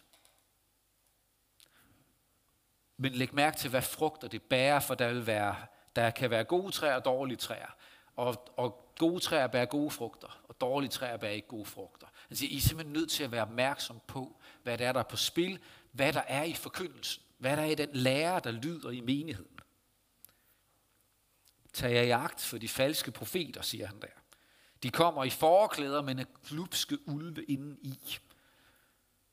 Men 2.97 3.11
læg 3.11 3.35
mærke 3.35 3.57
til, 3.57 3.69
hvad 3.69 3.81
frugter 3.81 4.27
det 4.27 4.41
bærer, 4.41 4.79
for 4.79 4.95
der, 4.95 5.13
vil 5.13 5.27
være, 5.27 5.55
der 5.95 6.09
kan 6.09 6.29
være 6.29 6.43
gode 6.43 6.71
træer 6.71 6.95
og 6.95 7.05
dårlige 7.05 7.37
træer. 7.37 7.75
Og, 8.15 8.53
og 8.57 8.93
gode 8.99 9.19
træer 9.19 9.47
bærer 9.47 9.65
gode 9.65 9.91
frugter, 9.91 10.41
og 10.49 10.61
dårlige 10.61 10.89
træer 10.89 11.17
bærer 11.17 11.31
ikke 11.31 11.47
gode 11.47 11.65
frugter. 11.65 12.07
Han 12.27 12.37
siger, 12.37 12.53
I 12.53 12.57
er 12.57 12.61
simpelthen 12.61 12.93
nødt 12.93 13.11
til 13.11 13.23
at 13.23 13.31
være 13.31 13.41
opmærksom 13.41 14.01
på, 14.07 14.41
hvad 14.63 14.77
der 14.77 14.87
er, 14.87 14.91
der 14.91 14.99
er 14.99 15.03
på 15.03 15.17
spil, 15.17 15.59
hvad 15.91 16.13
der 16.13 16.23
er 16.27 16.43
i 16.43 16.53
forkyndelsen, 16.53 17.23
hvad 17.37 17.57
der 17.57 17.63
er 17.63 17.71
i 17.71 17.75
den 17.75 17.89
lære, 17.93 18.39
der 18.39 18.51
lyder 18.51 18.89
i 18.89 19.01
menigheden. 19.01 19.54
Tag 21.75 21.93
jer 21.93 22.01
i 22.01 22.09
agt 22.09 22.41
for 22.41 22.57
de 22.57 22.67
falske 22.67 23.11
profeter, 23.11 23.61
siger 23.61 23.87
han 23.87 23.99
der. 24.01 24.07
De 24.83 24.89
kommer 24.89 25.23
i 25.23 25.29
forklæder, 25.29 26.01
men 26.01 26.19
er 26.19 26.25
glupske 26.47 26.97
ulve 27.07 27.43
inden 27.43 27.77
i. 27.81 28.17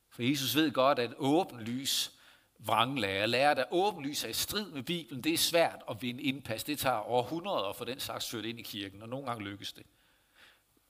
For 0.09 0.23
Jesus 0.23 0.55
ved 0.55 0.71
godt, 0.71 0.99
at 0.99 1.13
åben 1.17 1.61
lys 1.61 2.11
vranglærer, 2.59 3.25
lærer, 3.25 3.53
der 3.53 3.63
åbenlys 3.71 4.23
er 4.23 4.27
i 4.27 4.33
strid 4.33 4.71
med 4.71 4.83
Bibelen, 4.83 5.23
det 5.23 5.33
er 5.33 5.37
svært 5.37 5.83
at 5.89 6.01
vinde 6.01 6.23
indpas. 6.23 6.63
Det 6.63 6.79
tager 6.79 7.09
århundreder 7.09 7.69
at 7.69 7.75
få 7.75 7.85
den 7.85 7.99
slags 7.99 8.29
ført 8.29 8.45
ind 8.45 8.59
i 8.59 8.63
kirken, 8.63 9.01
og 9.01 9.09
nogle 9.09 9.25
gange 9.25 9.43
lykkes 9.43 9.73
det. 9.73 9.85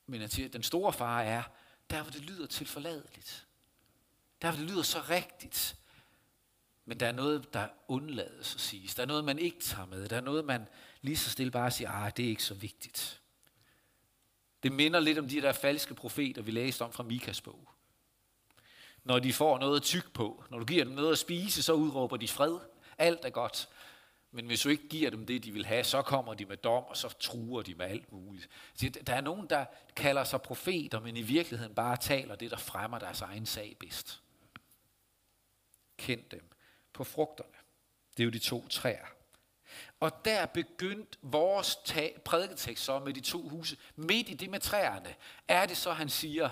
Men 0.07 0.21
at 0.21 0.39
den 0.53 0.63
store 0.63 0.93
fare 0.93 1.25
er, 1.25 1.43
der 1.89 2.01
hvor 2.01 2.11
det 2.11 2.21
lyder 2.21 2.47
tilforladeligt. 2.47 3.47
Der 4.41 4.51
hvor 4.51 4.59
det 4.59 4.69
lyder 4.71 4.83
så 4.83 4.99
rigtigt. 5.09 5.75
Men 6.85 6.99
der 6.99 7.07
er 7.07 7.11
noget, 7.11 7.53
der 7.53 7.67
undlades 7.87 8.55
at 8.55 8.61
siges. 8.61 8.95
Der 8.95 9.01
er 9.01 9.07
noget, 9.07 9.25
man 9.25 9.39
ikke 9.39 9.59
tager 9.59 9.85
med. 9.85 10.09
Der 10.09 10.17
er 10.17 10.21
noget, 10.21 10.45
man 10.45 10.67
lige 11.03 11.17
så 11.17 11.29
stille 11.29 11.51
bare 11.51 11.71
siger, 11.71 11.91
ah, 11.91 12.11
det 12.17 12.25
er 12.25 12.29
ikke 12.29 12.43
så 12.43 12.53
vigtigt. 12.53 13.21
Det 14.63 14.71
minder 14.71 14.99
lidt 14.99 15.19
om 15.19 15.27
de 15.27 15.41
der 15.41 15.51
falske 15.51 15.93
profeter, 15.93 16.41
vi 16.41 16.51
læste 16.51 16.81
om 16.81 16.91
fra 16.91 17.03
Mikas 17.03 17.41
bog 17.41 17.73
når 19.03 19.19
de 19.19 19.33
får 19.33 19.59
noget 19.59 19.75
at 19.75 19.83
tyk 19.83 20.13
på. 20.13 20.43
Når 20.49 20.59
du 20.59 20.65
giver 20.65 20.83
dem 20.83 20.93
noget 20.93 21.11
at 21.11 21.17
spise, 21.17 21.63
så 21.63 21.73
udråber 21.73 22.17
de 22.17 22.27
fred. 22.27 22.59
Alt 22.97 23.25
er 23.25 23.29
godt. 23.29 23.69
Men 24.31 24.45
hvis 24.45 24.61
du 24.61 24.69
ikke 24.69 24.87
giver 24.87 25.09
dem 25.09 25.25
det, 25.25 25.43
de 25.43 25.51
vil 25.51 25.65
have, 25.65 25.83
så 25.83 26.01
kommer 26.01 26.33
de 26.33 26.45
med 26.45 26.57
dom, 26.57 26.83
og 26.83 26.97
så 26.97 27.09
truer 27.19 27.61
de 27.61 27.75
med 27.75 27.85
alt 27.85 28.11
muligt. 28.11 28.49
Der 28.81 29.13
er 29.13 29.21
nogen, 29.21 29.49
der 29.49 29.65
kalder 29.95 30.23
sig 30.23 30.41
profeter, 30.41 30.99
men 30.99 31.17
i 31.17 31.21
virkeligheden 31.21 31.75
bare 31.75 31.97
taler 31.97 32.35
det, 32.35 32.51
der 32.51 32.57
fremmer 32.57 32.99
deres 32.99 33.21
egen 33.21 33.45
sag 33.45 33.75
bedst. 33.79 34.21
Kend 35.97 36.23
dem 36.31 36.49
på 36.93 37.03
frugterne. 37.03 37.53
Det 38.17 38.23
er 38.23 38.25
jo 38.25 38.31
de 38.31 38.39
to 38.39 38.67
træer. 38.67 39.05
Og 40.03 40.25
der 40.25 40.45
begyndte 40.45 41.17
vores 41.21 41.77
prædiketekst 42.25 42.83
så 42.83 42.99
med 42.99 43.13
de 43.13 43.19
to 43.19 43.49
huse. 43.49 43.77
Midt 43.95 44.29
i 44.29 44.33
det 44.33 44.49
med 44.49 44.59
træerne, 44.59 45.15
er 45.47 45.65
det 45.65 45.77
så, 45.77 45.91
han 45.93 46.09
siger, 46.09 46.49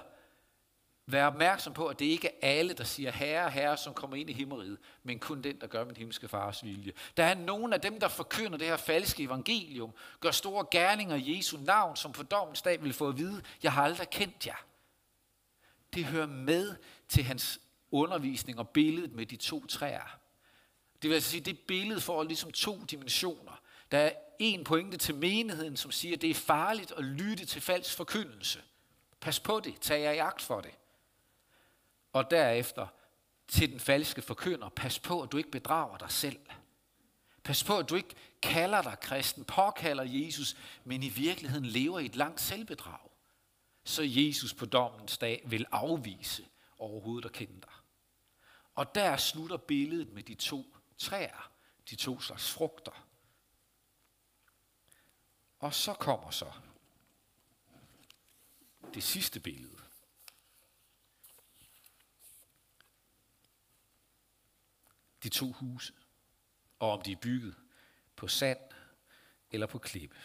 Vær 1.05 1.27
opmærksom 1.27 1.73
på, 1.73 1.87
at 1.87 1.99
det 1.99 2.05
ikke 2.05 2.27
er 2.27 2.37
alle, 2.41 2.73
der 2.73 2.83
siger 2.83 3.11
herre, 3.11 3.49
herre, 3.49 3.77
som 3.77 3.93
kommer 3.93 4.17
ind 4.17 4.29
i 4.29 4.33
himmeriget, 4.33 4.77
men 5.03 5.19
kun 5.19 5.41
den, 5.41 5.61
der 5.61 5.67
gør 5.67 5.85
min 5.85 5.95
himmelske 5.97 6.27
fars 6.27 6.63
vilje. 6.63 6.91
Der 7.17 7.23
er 7.23 7.35
nogen 7.35 7.73
af 7.73 7.81
dem, 7.81 7.99
der 7.99 8.07
forkynder 8.07 8.57
det 8.57 8.67
her 8.67 8.77
falske 8.77 9.23
evangelium, 9.23 9.93
gør 10.19 10.31
store 10.31 10.65
gerninger 10.71 11.15
i 11.15 11.37
Jesu 11.37 11.57
navn, 11.57 11.95
som 11.95 12.11
på 12.11 12.23
dommens 12.23 12.61
dag 12.61 12.83
vil 12.83 12.93
få 12.93 13.07
at 13.07 13.17
vide, 13.17 13.41
jeg 13.63 13.71
har 13.71 13.83
aldrig 13.83 14.09
kendt 14.09 14.47
jer. 14.47 14.65
Det 15.93 16.05
hører 16.05 16.27
med 16.27 16.75
til 17.09 17.23
hans 17.23 17.59
undervisning 17.91 18.59
og 18.59 18.69
billedet 18.69 19.13
med 19.13 19.25
de 19.25 19.35
to 19.35 19.65
træer. 19.65 20.20
Det 21.01 21.09
vil 21.09 21.15
altså 21.15 21.29
sige, 21.29 21.41
det 21.41 21.59
billede 21.59 22.01
får 22.01 22.23
ligesom 22.23 22.51
to 22.51 22.79
dimensioner. 22.91 23.61
Der 23.91 23.97
er 23.97 24.11
en 24.39 24.63
pointe 24.63 24.97
til 24.97 25.15
menigheden, 25.15 25.77
som 25.77 25.91
siger, 25.91 26.15
at 26.15 26.21
det 26.21 26.29
er 26.29 26.35
farligt 26.35 26.91
at 26.91 27.03
lytte 27.03 27.45
til 27.45 27.61
falsk 27.61 27.97
forkyndelse. 27.97 28.61
Pas 29.19 29.39
på 29.39 29.59
det, 29.59 29.79
tag 29.81 30.01
jer 30.01 30.11
i 30.11 30.17
agt 30.17 30.41
for 30.41 30.61
det 30.61 30.71
og 32.13 32.31
derefter 32.31 32.87
til 33.47 33.71
den 33.71 33.79
falske 33.79 34.21
forkynder, 34.21 34.69
pas 34.69 34.99
på, 34.99 35.21
at 35.21 35.31
du 35.31 35.37
ikke 35.37 35.51
bedrager 35.51 35.97
dig 35.97 36.11
selv. 36.11 36.39
Pas 37.43 37.63
på, 37.63 37.77
at 37.77 37.89
du 37.89 37.95
ikke 37.95 38.15
kalder 38.41 38.81
dig 38.81 38.97
kristen, 39.01 39.45
påkalder 39.45 40.03
Jesus, 40.03 40.57
men 40.83 41.03
i 41.03 41.09
virkeligheden 41.09 41.65
lever 41.65 41.99
i 41.99 42.05
et 42.05 42.15
langt 42.15 42.41
selvbedrag. 42.41 43.09
Så 43.83 44.03
Jesus 44.05 44.53
på 44.53 44.65
dommens 44.65 45.17
dag 45.17 45.43
vil 45.45 45.65
afvise 45.71 46.45
overhovedet 46.77 47.25
at 47.25 47.31
kende 47.31 47.61
dig. 47.61 47.73
Og 48.75 48.95
der 48.95 49.17
slutter 49.17 49.57
billedet 49.57 50.13
med 50.13 50.23
de 50.23 50.33
to 50.33 50.75
træer, 51.01 51.51
de 51.89 51.95
to 51.95 52.21
slags 52.21 52.51
frugter. 52.51 53.07
Og 55.59 55.73
så 55.73 55.93
kommer 55.93 56.31
så 56.31 56.51
det 58.93 59.03
sidste 59.03 59.39
billede. 59.39 59.81
de 65.23 65.29
to 65.29 65.51
huse, 65.51 65.93
og 66.79 66.91
om 66.91 67.01
de 67.01 67.11
er 67.11 67.15
bygget 67.15 67.55
på 68.15 68.27
sand 68.27 68.59
eller 69.51 69.67
på 69.67 69.79
klippe. 69.79 70.17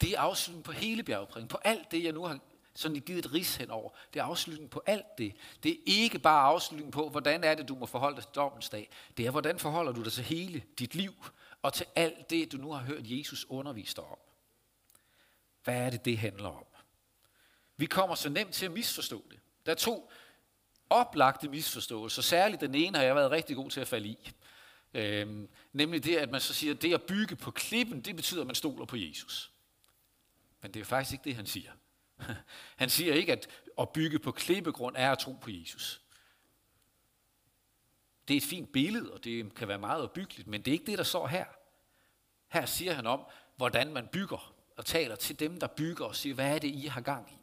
Det 0.00 0.14
er 0.14 0.20
afslutningen 0.20 0.62
på 0.62 0.72
hele 0.72 1.02
bjergprægen, 1.02 1.48
på 1.48 1.56
alt 1.56 1.90
det, 1.90 2.04
jeg 2.04 2.12
nu 2.12 2.24
har 2.24 2.40
sådan 2.78 3.00
givet 3.00 3.18
et 3.18 3.32
ris 3.32 3.56
henover. 3.56 3.90
Det 4.14 4.20
er 4.20 4.24
afslutningen 4.24 4.68
på 4.68 4.82
alt 4.86 5.18
det. 5.18 5.34
Det 5.62 5.72
er 5.72 5.78
ikke 5.86 6.18
bare 6.18 6.42
afslutningen 6.42 6.90
på, 6.90 7.08
hvordan 7.08 7.44
er 7.44 7.54
det, 7.54 7.68
du 7.68 7.74
må 7.74 7.86
forholde 7.86 8.16
dig 8.16 8.24
til 8.24 8.34
dommens 8.34 8.68
dag. 8.68 8.90
Det 9.16 9.26
er, 9.26 9.30
hvordan 9.30 9.58
forholder 9.58 9.92
du 9.92 10.02
dig 10.02 10.12
til 10.12 10.24
hele 10.24 10.62
dit 10.78 10.94
liv, 10.94 11.14
og 11.62 11.72
til 11.72 11.86
alt 11.94 12.30
det, 12.30 12.52
du 12.52 12.56
nu 12.56 12.72
har 12.72 12.84
hørt 12.84 13.00
Jesus 13.04 13.46
undervise 13.48 13.96
dig 13.96 14.04
om. 14.04 14.18
Hvad 15.64 15.76
er 15.76 15.90
det, 15.90 16.04
det 16.04 16.18
handler 16.18 16.48
om? 16.48 16.66
Vi 17.76 17.86
kommer 17.86 18.14
så 18.14 18.28
nemt 18.28 18.54
til 18.54 18.66
at 18.66 18.72
misforstå 18.72 19.24
det. 19.30 19.38
Der 19.66 19.72
er 19.72 19.76
to 19.76 20.10
oplagte 20.90 21.48
misforståelser. 21.48 22.22
Særligt 22.22 22.60
den 22.60 22.74
ene 22.74 22.98
har 22.98 23.04
jeg 23.04 23.14
været 23.14 23.30
rigtig 23.30 23.56
god 23.56 23.70
til 23.70 23.80
at 23.80 23.88
falde 23.88 24.08
i. 24.08 24.32
Øhm, 24.94 25.48
nemlig 25.72 26.04
det, 26.04 26.16
at 26.16 26.30
man 26.30 26.40
så 26.40 26.54
siger, 26.54 26.74
at 26.74 26.82
det 26.82 26.94
at 26.94 27.02
bygge 27.02 27.36
på 27.36 27.50
klippen, 27.50 28.00
det 28.00 28.16
betyder, 28.16 28.40
at 28.40 28.46
man 28.46 28.56
stoler 28.56 28.84
på 28.84 28.96
Jesus. 28.96 29.52
Men 30.62 30.74
det 30.74 30.80
er 30.80 30.84
faktisk 30.84 31.12
ikke 31.12 31.24
det, 31.24 31.36
han 31.36 31.46
siger. 31.46 31.70
Han 32.76 32.90
siger 32.90 33.14
ikke, 33.14 33.32
at 33.32 33.48
at 33.78 33.88
bygge 33.88 34.18
på 34.18 34.32
klippegrund 34.32 34.96
er 34.98 35.12
at 35.12 35.18
tro 35.18 35.32
på 35.32 35.50
Jesus. 35.50 36.00
Det 38.28 38.34
er 38.34 38.38
et 38.38 38.44
fint 38.44 38.72
billede, 38.72 39.12
og 39.12 39.24
det 39.24 39.54
kan 39.54 39.68
være 39.68 39.78
meget 39.78 40.02
opbyggeligt, 40.02 40.48
men 40.48 40.62
det 40.62 40.68
er 40.68 40.72
ikke 40.72 40.86
det, 40.86 40.98
der 40.98 41.04
står 41.04 41.26
her. 41.26 41.44
Her 42.48 42.66
siger 42.66 42.92
han 42.92 43.06
om, 43.06 43.20
hvordan 43.56 43.92
man 43.92 44.08
bygger, 44.08 44.54
og 44.76 44.86
taler 44.86 45.16
til 45.16 45.40
dem, 45.40 45.60
der 45.60 45.66
bygger, 45.66 46.04
og 46.04 46.16
siger, 46.16 46.34
hvad 46.34 46.54
er 46.54 46.58
det, 46.58 46.68
I 46.68 46.86
har 46.86 47.00
gang 47.00 47.32
i? 47.32 47.38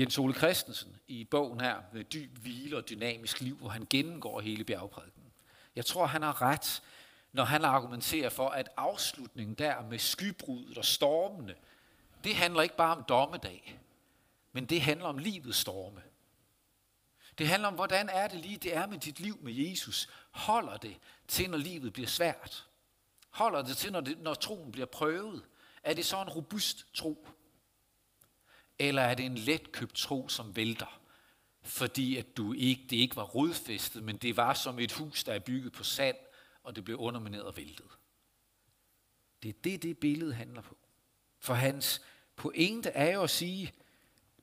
Jens 0.00 0.18
Ole 0.18 0.34
Christensen 0.34 0.96
i 1.06 1.24
bogen 1.24 1.60
her 1.60 1.82
med 1.92 2.04
dyb 2.04 2.38
hvile 2.38 2.76
og 2.76 2.88
dynamisk 2.88 3.40
liv, 3.40 3.56
hvor 3.56 3.68
han 3.68 3.86
gennemgår 3.90 4.40
hele 4.40 4.64
bjergprædiken. 4.64 5.32
Jeg 5.76 5.86
tror, 5.86 6.06
han 6.06 6.22
har 6.22 6.42
ret, 6.42 6.82
når 7.32 7.44
han 7.44 7.64
argumenterer 7.64 8.28
for, 8.28 8.48
at 8.48 8.68
afslutningen 8.76 9.54
der 9.54 9.82
med 9.82 9.98
skybruddet 9.98 10.78
og 10.78 10.84
stormene, 10.84 11.54
det 12.24 12.34
handler 12.34 12.62
ikke 12.62 12.76
bare 12.76 12.96
om 12.96 13.04
dommedag, 13.08 13.80
men 14.52 14.66
det 14.66 14.80
handler 14.80 15.06
om 15.06 15.18
livets 15.18 15.58
storme. 15.58 16.02
Det 17.38 17.48
handler 17.48 17.68
om, 17.68 17.74
hvordan 17.74 18.08
er 18.08 18.28
det 18.28 18.40
lige, 18.40 18.56
det 18.56 18.76
er 18.76 18.86
med 18.86 18.98
dit 18.98 19.20
liv 19.20 19.38
med 19.42 19.52
Jesus. 19.52 20.08
Holder 20.30 20.76
det 20.76 20.96
til, 21.28 21.50
når 21.50 21.58
livet 21.58 21.92
bliver 21.92 22.08
svært? 22.08 22.66
Holder 23.30 23.62
det 23.62 23.76
til, 23.76 23.92
når, 23.92 24.00
det, 24.00 24.18
når 24.18 24.34
troen 24.34 24.72
bliver 24.72 24.86
prøvet? 24.86 25.42
Er 25.82 25.94
det 25.94 26.06
så 26.06 26.22
en 26.22 26.28
robust 26.28 26.94
tro? 26.94 27.28
Eller 28.78 29.02
er 29.02 29.14
det 29.14 29.26
en 29.26 29.38
letkøbt 29.38 29.96
tro, 29.96 30.28
som 30.28 30.56
vælter? 30.56 31.00
Fordi 31.62 32.16
at 32.16 32.36
du 32.36 32.52
ikke, 32.52 32.86
det 32.90 32.96
ikke 32.96 33.16
var 33.16 33.22
rodfæstet, 33.24 34.02
men 34.02 34.16
det 34.16 34.36
var 34.36 34.54
som 34.54 34.78
et 34.78 34.92
hus, 34.92 35.24
der 35.24 35.32
er 35.32 35.38
bygget 35.38 35.72
på 35.72 35.84
sand, 35.84 36.16
og 36.66 36.76
det 36.76 36.84
blev 36.84 36.96
undermineret 36.96 37.44
og 37.44 37.56
væltet. 37.56 37.86
Det 39.42 39.48
er 39.48 39.52
det, 39.64 39.82
det 39.82 39.98
billede 39.98 40.34
handler 40.34 40.60
på. 40.60 40.76
For 41.38 41.54
hans 41.54 42.02
pointe 42.36 42.90
er 42.90 43.14
jo 43.14 43.22
at 43.22 43.30
sige, 43.30 43.72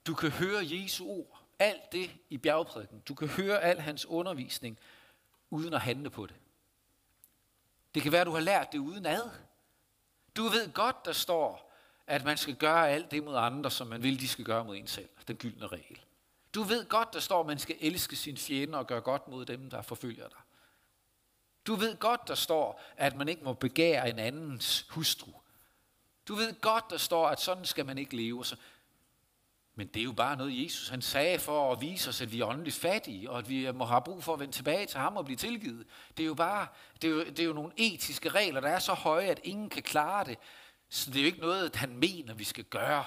du 0.08 0.14
kan 0.14 0.30
høre 0.32 0.62
Jesu 0.64 1.08
ord, 1.08 1.46
alt 1.60 1.92
det 1.92 2.12
i 2.30 2.38
bjergprædiken. 2.38 3.00
Du 3.00 3.14
kan 3.14 3.28
høre 3.28 3.62
al 3.62 3.80
hans 3.80 4.06
undervisning, 4.06 4.80
uden 5.50 5.74
at 5.74 5.82
handle 5.82 6.10
på 6.10 6.26
det. 6.26 6.36
Det 7.96 8.02
kan 8.02 8.12
være, 8.12 8.22
at 8.22 8.28
du 8.28 8.32
har 8.32 8.40
lært 8.40 8.72
det 8.72 8.78
uden 8.78 9.06
ad. 9.06 9.30
Du 10.36 10.44
ved 10.44 10.74
godt, 10.74 11.06
der 11.06 11.14
står, 11.14 11.74
at 12.08 12.24
man 12.24 12.38
skal 12.38 12.56
gøre 12.56 12.90
alt 12.90 13.12
det 13.12 13.24
mod 13.24 13.36
andre, 13.36 13.72
som 13.72 13.88
man 13.88 14.04
vil, 14.04 14.20
de 14.20 14.28
skal 14.28 14.46
gøre 14.46 14.66
mod 14.66 14.78
en 14.78 14.88
selv. 14.88 15.10
Den 15.28 15.36
gyldne 15.36 15.68
regel. 15.68 16.02
Du 16.54 16.64
ved 16.64 16.86
godt, 16.86 17.14
der 17.14 17.20
står, 17.20 17.40
at 17.40 17.46
man 17.46 17.60
skal 17.60 17.76
elske 17.80 18.16
sine 18.16 18.38
fjender 18.38 18.78
og 18.78 18.88
gøre 18.88 19.02
godt 19.02 19.28
mod 19.28 19.46
dem, 19.46 19.70
der 19.70 19.82
forfølger 19.82 20.28
dig. 20.28 20.38
Du 21.68 21.76
ved 21.76 21.98
godt, 21.98 22.28
der 22.28 22.36
står, 22.36 22.82
at 22.98 23.16
man 23.16 23.30
ikke 23.30 23.44
må 23.44 23.54
begære 23.54 24.10
en 24.10 24.20
andens 24.20 24.86
hustru. 24.90 25.32
Du 26.28 26.36
ved 26.36 26.62
godt, 26.62 26.86
der 26.90 26.98
står, 26.98 27.28
at 27.28 27.40
sådan 27.40 27.66
skal 27.66 27.86
man 27.86 27.98
ikke 27.98 28.16
leve. 28.16 28.46
Så 28.46 28.56
men 29.76 29.88
det 29.88 30.00
er 30.00 30.04
jo 30.04 30.12
bare 30.12 30.38
noget, 30.38 30.64
Jesus 30.64 30.90
han 30.90 31.02
sagde 31.02 31.40
for 31.40 31.72
at 31.72 31.82
vise 31.82 32.10
os, 32.10 32.22
at 32.22 32.32
vi 32.32 32.40
er 32.40 32.46
åndeligt 32.46 32.76
fattige, 32.76 33.30
og 33.30 33.38
at 33.38 33.50
vi 33.50 33.68
øh, 33.68 33.76
må 33.76 33.86
have 33.86 34.02
brug 34.02 34.24
for 34.24 34.34
at 34.34 34.40
vende 34.40 34.54
tilbage 34.54 34.86
til 34.86 35.00
ham 35.00 35.18
og 35.18 35.26
blive 35.26 35.38
tilgivet. 35.38 35.88
Det 36.18 36.24
er 36.24 36.28
jo 36.28 36.34
bare, 36.34 36.68
det 37.02 37.08
er 37.08 37.12
jo, 37.12 37.24
det 37.24 37.40
er 37.40 37.44
jo 37.44 37.54
nogle 37.54 37.72
etiske 37.78 38.30
regler, 38.30 38.62
der 38.62 38.70
er 38.70 38.80
så 38.80 38.94
høje, 38.94 39.26
at 39.26 39.40
ingen 39.44 39.70
kan 39.70 39.84
klare 39.84 40.26
det. 40.26 40.38
Så 40.90 41.12
det 41.12 41.18
er 41.18 41.22
jo 41.22 41.26
ikke 41.26 41.40
noget, 41.40 41.76
han 41.76 41.98
mener, 41.98 42.34
vi 42.34 42.44
skal 42.44 42.64
gøre. 42.64 43.06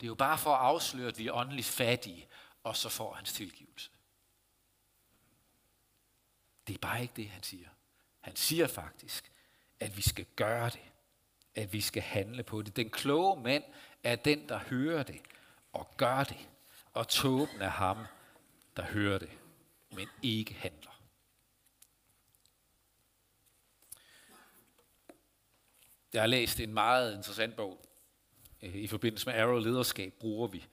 Det 0.00 0.06
er 0.06 0.08
jo 0.08 0.14
bare 0.14 0.38
for 0.38 0.54
at 0.54 0.60
afsløre, 0.60 1.08
at 1.08 1.18
vi 1.18 1.26
er 1.26 1.32
åndeligt 1.32 1.66
fattige, 1.66 2.26
og 2.64 2.76
så 2.76 2.88
får 2.88 3.14
hans 3.14 3.32
tilgivelse. 3.32 3.90
Det 6.66 6.74
er 6.74 6.78
bare 6.78 7.02
ikke 7.02 7.14
det, 7.16 7.28
han 7.28 7.42
siger. 7.42 7.68
Han 8.20 8.36
siger 8.36 8.66
faktisk, 8.66 9.32
at 9.80 9.96
vi 9.96 10.02
skal 10.02 10.26
gøre 10.36 10.70
det. 10.70 10.80
At 11.54 11.72
vi 11.72 11.80
skal 11.80 12.02
handle 12.02 12.42
på 12.42 12.62
det. 12.62 12.76
Den 12.76 12.90
kloge 12.90 13.42
mand 13.42 13.64
er 14.02 14.16
den, 14.16 14.48
der 14.48 14.58
hører 14.58 15.02
det 15.02 15.20
og 15.72 15.96
gør 15.96 16.24
det. 16.24 16.48
Og 16.92 17.08
tåben 17.08 17.60
er 17.62 17.68
ham, 17.68 17.98
der 18.76 18.82
hører 18.82 19.18
det, 19.18 19.30
men 19.90 20.08
ikke 20.22 20.54
handler. 20.54 20.90
Jeg 26.12 26.22
har 26.22 26.26
læst 26.26 26.60
en 26.60 26.74
meget 26.74 27.16
interessant 27.16 27.56
bog. 27.56 27.86
Øh, 28.62 28.76
I 28.76 28.86
forbindelse 28.86 29.26
med 29.26 29.34
Arrow 29.34 29.58
Lederskab 29.58 30.12
bruger 30.12 30.48
vi 30.48 30.66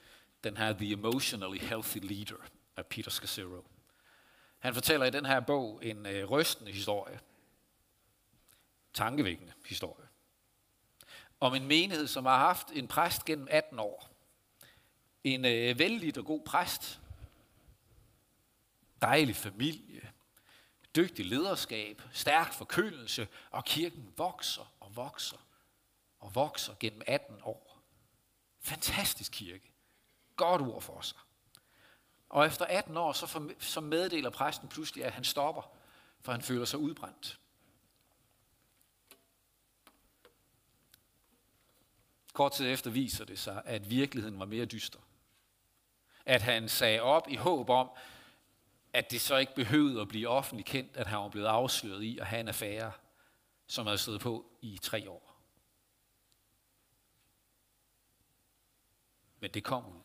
den 0.43 0.57
her 0.57 0.73
The 0.73 0.91
Emotionally 0.91 1.59
Healthy 1.59 1.97
Leader 1.97 2.47
af 2.77 2.85
Peter 2.85 3.11
Scazzaro. 3.11 3.65
Han 4.61 4.73
fortæller 4.73 5.05
i 5.05 5.09
den 5.09 5.25
her 5.25 5.39
bog 5.39 5.79
en 5.85 6.05
øh, 6.05 6.29
rystende 6.29 6.71
historie. 6.71 7.19
Tankevækkende 8.93 9.53
historie. 9.65 10.07
Om 11.39 11.53
en 11.55 11.67
menighed, 11.67 12.07
som 12.07 12.25
har 12.25 12.37
haft 12.37 12.71
en 12.71 12.87
præst 12.87 13.25
gennem 13.25 13.47
18 13.51 13.79
år. 13.79 14.09
En 15.23 15.45
øh, 15.45 15.79
vældig 15.79 16.17
og 16.17 16.25
god 16.25 16.41
præst. 16.41 16.99
Dejlig 19.01 19.35
familie. 19.35 20.11
Dygtig 20.95 21.25
lederskab. 21.25 22.01
Stærk 22.11 22.53
forkyndelse. 22.53 23.27
Og 23.51 23.65
kirken 23.65 24.13
vokser 24.17 24.73
og 24.79 24.95
vokser 24.95 25.37
og 26.19 26.35
vokser 26.35 26.73
gennem 26.79 27.01
18 27.07 27.35
år. 27.43 27.81
Fantastisk 28.59 29.31
kirke. 29.31 29.71
Godt 30.35 30.61
ord 30.61 30.81
for 30.81 31.01
sig. 31.01 31.17
Og 32.31 32.45
efter 32.45 32.65
18 32.65 32.97
år, 32.97 33.11
så, 33.11 33.27
for, 33.27 33.49
så 33.59 33.81
meddeler 33.81 34.29
præsten 34.29 34.67
pludselig, 34.67 35.05
at 35.05 35.11
han 35.11 35.23
stopper, 35.23 35.71
for 36.21 36.31
han 36.31 36.41
føler 36.41 36.65
sig 36.65 36.79
udbrændt. 36.79 37.39
Kort 42.33 42.51
tid 42.51 42.67
efter 42.67 42.91
viser 42.91 43.25
det 43.25 43.39
sig, 43.39 43.61
at 43.65 43.89
virkeligheden 43.89 44.39
var 44.39 44.45
mere 44.45 44.65
dyster 44.65 44.99
at 46.25 46.41
han 46.41 46.69
sagde 46.69 47.01
op 47.01 47.27
i 47.29 47.35
håb 47.35 47.69
om, 47.69 47.89
at 48.93 49.11
det 49.11 49.21
så 49.21 49.37
ikke 49.37 49.55
behøvede 49.55 50.01
at 50.01 50.07
blive 50.07 50.27
offentligt 50.27 50.67
kendt, 50.67 50.97
at 50.97 51.07
han 51.07 51.19
var 51.19 51.29
blevet 51.29 51.47
afsløret 51.47 52.03
i 52.03 52.17
at 52.17 52.27
have 52.27 52.39
en 52.39 52.47
affære, 52.47 52.91
som 53.67 53.85
havde 53.85 53.97
stået 53.97 54.21
på 54.21 54.45
i 54.61 54.77
tre 54.81 55.09
år. 55.09 55.35
Men 59.39 59.51
det 59.51 59.63
kom 59.63 59.85
ud, 59.85 60.01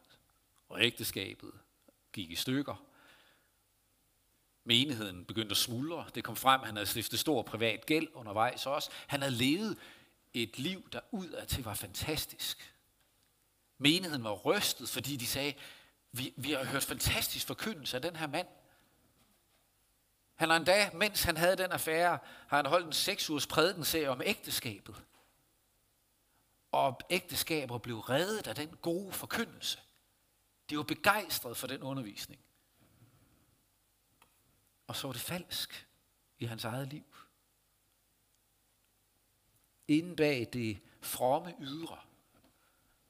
og 0.69 0.83
ægteskabet 0.83 1.53
gik 2.17 2.31
i 2.31 2.35
stykker. 2.35 2.85
Menigheden 4.65 5.25
begyndte 5.25 5.51
at 5.51 5.57
smuldre. 5.57 6.07
Det 6.15 6.25
kom 6.25 6.37
frem, 6.37 6.61
han 6.61 6.77
havde 6.77 6.87
stiftet 6.87 7.19
stor 7.19 7.43
privat 7.43 7.87
gæld 7.87 8.09
undervejs 8.15 8.67
også. 8.67 8.91
Han 9.07 9.23
havde 9.23 9.35
levet 9.35 9.79
et 10.35 10.59
liv, 10.59 10.89
der 10.93 11.01
udad 11.11 11.47
til 11.47 11.65
var 11.65 11.75
fantastisk. 11.75 12.75
Menigheden 13.79 14.25
var 14.25 14.33
rystet, 14.33 14.89
fordi 14.89 15.17
de 15.17 15.27
sagde, 15.27 15.55
vi, 16.13 16.35
vi 16.37 16.53
har 16.53 16.65
hørt 16.65 16.83
fantastisk 16.83 17.47
forkyndelse 17.47 17.97
af 17.97 18.03
den 18.03 18.17
her 18.17 18.27
mand. 18.27 18.49
Han 20.35 20.49
har 20.49 20.57
endda, 20.57 20.91
mens 20.95 21.23
han 21.23 21.37
havde 21.37 21.57
den 21.57 21.73
affære, 21.73 22.19
har 22.49 22.57
han 22.57 22.67
holdt 22.67 22.87
en 22.87 22.93
seks 22.93 23.31
ugers 23.31 23.47
prædikenserie 23.47 24.11
om 24.11 24.23
ægteskabet. 24.25 25.03
Og 26.73 27.01
ægteskaber 27.11 27.79
blev 27.79 27.99
reddet 27.99 28.47
af 28.47 28.55
den 28.55 28.77
gode 28.83 29.13
forkyndelse. 29.13 29.79
De 30.71 30.77
var 30.77 30.83
begejstrede 30.83 31.55
for 31.55 31.67
den 31.67 31.83
undervisning. 31.83 32.41
Og 34.87 34.97
så 34.97 35.09
var 35.09 35.13
det 35.13 35.23
falsk 35.23 35.89
i 36.39 36.45
hans 36.45 36.65
eget 36.65 36.89
liv. 36.89 37.05
Inden 39.89 40.17
bag 40.17 40.49
det 40.53 40.81
fromme 41.01 41.55
ydre, 41.61 41.99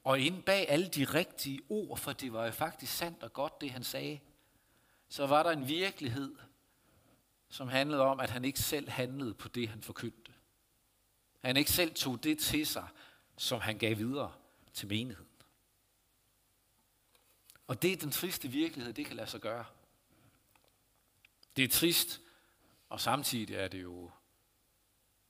og 0.05 0.21
inde 0.21 0.43
bag 0.43 0.69
alle 0.69 0.89
de 0.89 1.05
rigtige 1.05 1.61
ord, 1.69 1.99
for 1.99 2.13
det 2.13 2.33
var 2.33 2.45
jo 2.47 2.53
faktisk 2.53 2.97
sandt 2.97 3.23
og 3.23 3.33
godt, 3.33 3.61
det 3.61 3.71
han 3.71 3.85
sagde, 3.85 4.21
så 5.09 5.27
var 5.27 5.43
der 5.43 5.51
en 5.51 5.69
virkelighed, 5.69 6.37
som 7.49 7.69
handlede 7.69 8.03
om, 8.03 8.21
at 8.21 8.31
han 8.31 8.45
ikke 8.45 8.59
selv 8.59 8.89
handlede 8.89 9.35
på 9.35 9.49
det, 9.49 9.69
han 9.69 9.83
forkyndte. 9.83 10.33
Han 11.45 11.57
ikke 11.57 11.71
selv 11.71 11.95
tog 11.95 12.25
det 12.25 12.39
til 12.39 12.67
sig, 12.67 12.89
som 13.37 13.61
han 13.61 13.79
gav 13.79 13.99
videre 13.99 14.33
til 14.73 14.89
menigheden. 14.89 15.36
Og 17.67 17.83
det 17.83 17.93
er 17.93 17.97
den 17.97 18.11
triste 18.11 18.49
virkelighed, 18.49 18.93
det 18.93 19.07
kan 19.07 19.17
lade 19.17 19.31
sig 19.31 19.41
gøre. 19.41 19.65
Det 21.57 21.65
er 21.65 21.69
trist, 21.69 22.21
og 22.89 23.01
samtidig 23.01 23.55
er 23.55 23.69
det 23.69 23.83
jo 23.83 24.11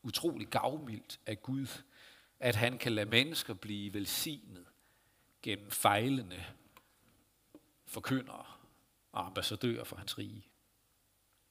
utrolig 0.03 0.49
gavmildt 0.49 1.21
af 1.27 1.43
Gud, 1.43 1.83
at 2.41 2.57
han 2.57 2.79
kan 2.79 2.93
lade 2.93 3.11
mennesker 3.11 3.55
blive 3.55 3.95
velsignet 3.95 4.67
gennem 5.43 5.71
fejlende 5.71 6.45
forkyndere 7.87 8.47
og 9.13 9.27
ambassadører 9.27 9.85
for 9.85 9.97
hans 9.97 10.19
rige. 10.19 10.47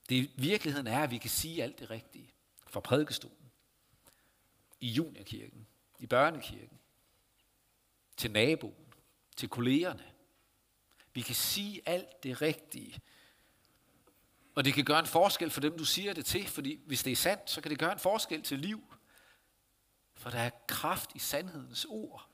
Det 0.10 0.32
virkeligheden 0.36 0.88
er, 0.88 1.04
at 1.04 1.12
vi 1.12 1.18
kan 1.18 1.30
sige 1.30 1.64
alt 1.64 1.80
det 1.80 1.90
rigtige 1.90 2.34
fra 2.68 2.80
prædikestolen, 2.80 3.52
i 4.80 4.88
juniorkirken, 4.88 5.68
i 6.00 6.08
børnekirken, 6.08 6.80
til 8.18 8.32
naboen, 8.32 8.94
til 9.36 9.50
kollegerne. 9.50 10.15
Vi 11.16 11.22
kan 11.22 11.36
sige 11.36 11.82
alt 11.86 12.24
det 12.24 12.42
rigtige. 12.42 13.00
Og 14.56 14.66
det 14.66 14.74
kan 14.74 14.86
gøre 14.86 15.00
en 15.00 15.06
forskel 15.06 15.50
for 15.50 15.62
dem, 15.62 15.78
du 15.78 15.86
siger 15.86 16.14
det 16.14 16.26
til, 16.26 16.48
fordi 16.48 16.80
hvis 16.86 17.04
det 17.04 17.12
er 17.12 17.16
sandt, 17.16 17.50
så 17.50 17.62
kan 17.62 17.72
det 17.72 17.80
gøre 17.80 17.92
en 17.92 18.00
forskel 18.00 18.42
til 18.42 18.60
liv. 18.60 18.94
For 20.14 20.30
der 20.30 20.40
er 20.40 20.50
kraft 20.68 21.10
i 21.16 21.20
sandhedens 21.20 21.86
ord. 21.86 22.30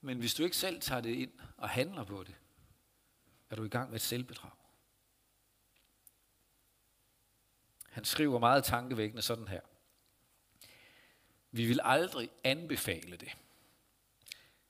Men 0.00 0.18
hvis 0.18 0.34
du 0.34 0.44
ikke 0.44 0.56
selv 0.56 0.80
tager 0.80 1.00
det 1.00 1.14
ind 1.14 1.32
og 1.56 1.68
handler 1.68 2.04
på 2.04 2.24
det, 2.24 2.34
er 3.50 3.56
du 3.56 3.64
i 3.64 3.68
gang 3.68 3.90
med 3.90 3.96
et 3.96 4.02
selvbedrag. 4.02 4.50
Han 7.90 8.04
skriver 8.04 8.38
meget 8.38 8.64
tankevækkende 8.64 9.22
sådan 9.22 9.48
her. 9.48 9.60
Vi 11.50 11.66
vil 11.66 11.80
aldrig 11.82 12.30
anbefale 12.44 13.16
det. 13.16 13.36